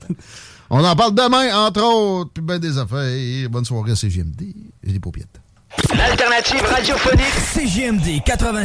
On 0.70 0.84
en 0.84 0.96
parle 0.96 1.14
demain, 1.14 1.66
entre 1.66 1.82
autres. 1.82 2.30
Puis 2.34 2.42
ben 2.42 2.58
des 2.58 2.78
affaires. 2.78 3.50
Bonne 3.50 3.64
soirée 3.64 3.92
à 3.92 3.96
CGMD. 3.96 4.54
J'ai 4.84 4.92
des 4.92 5.00
paupiètes. 5.00 5.40
L'alternative 5.94 6.62
radiophonique 6.62 7.34
CGMD 7.52 8.22
80. 8.24 8.64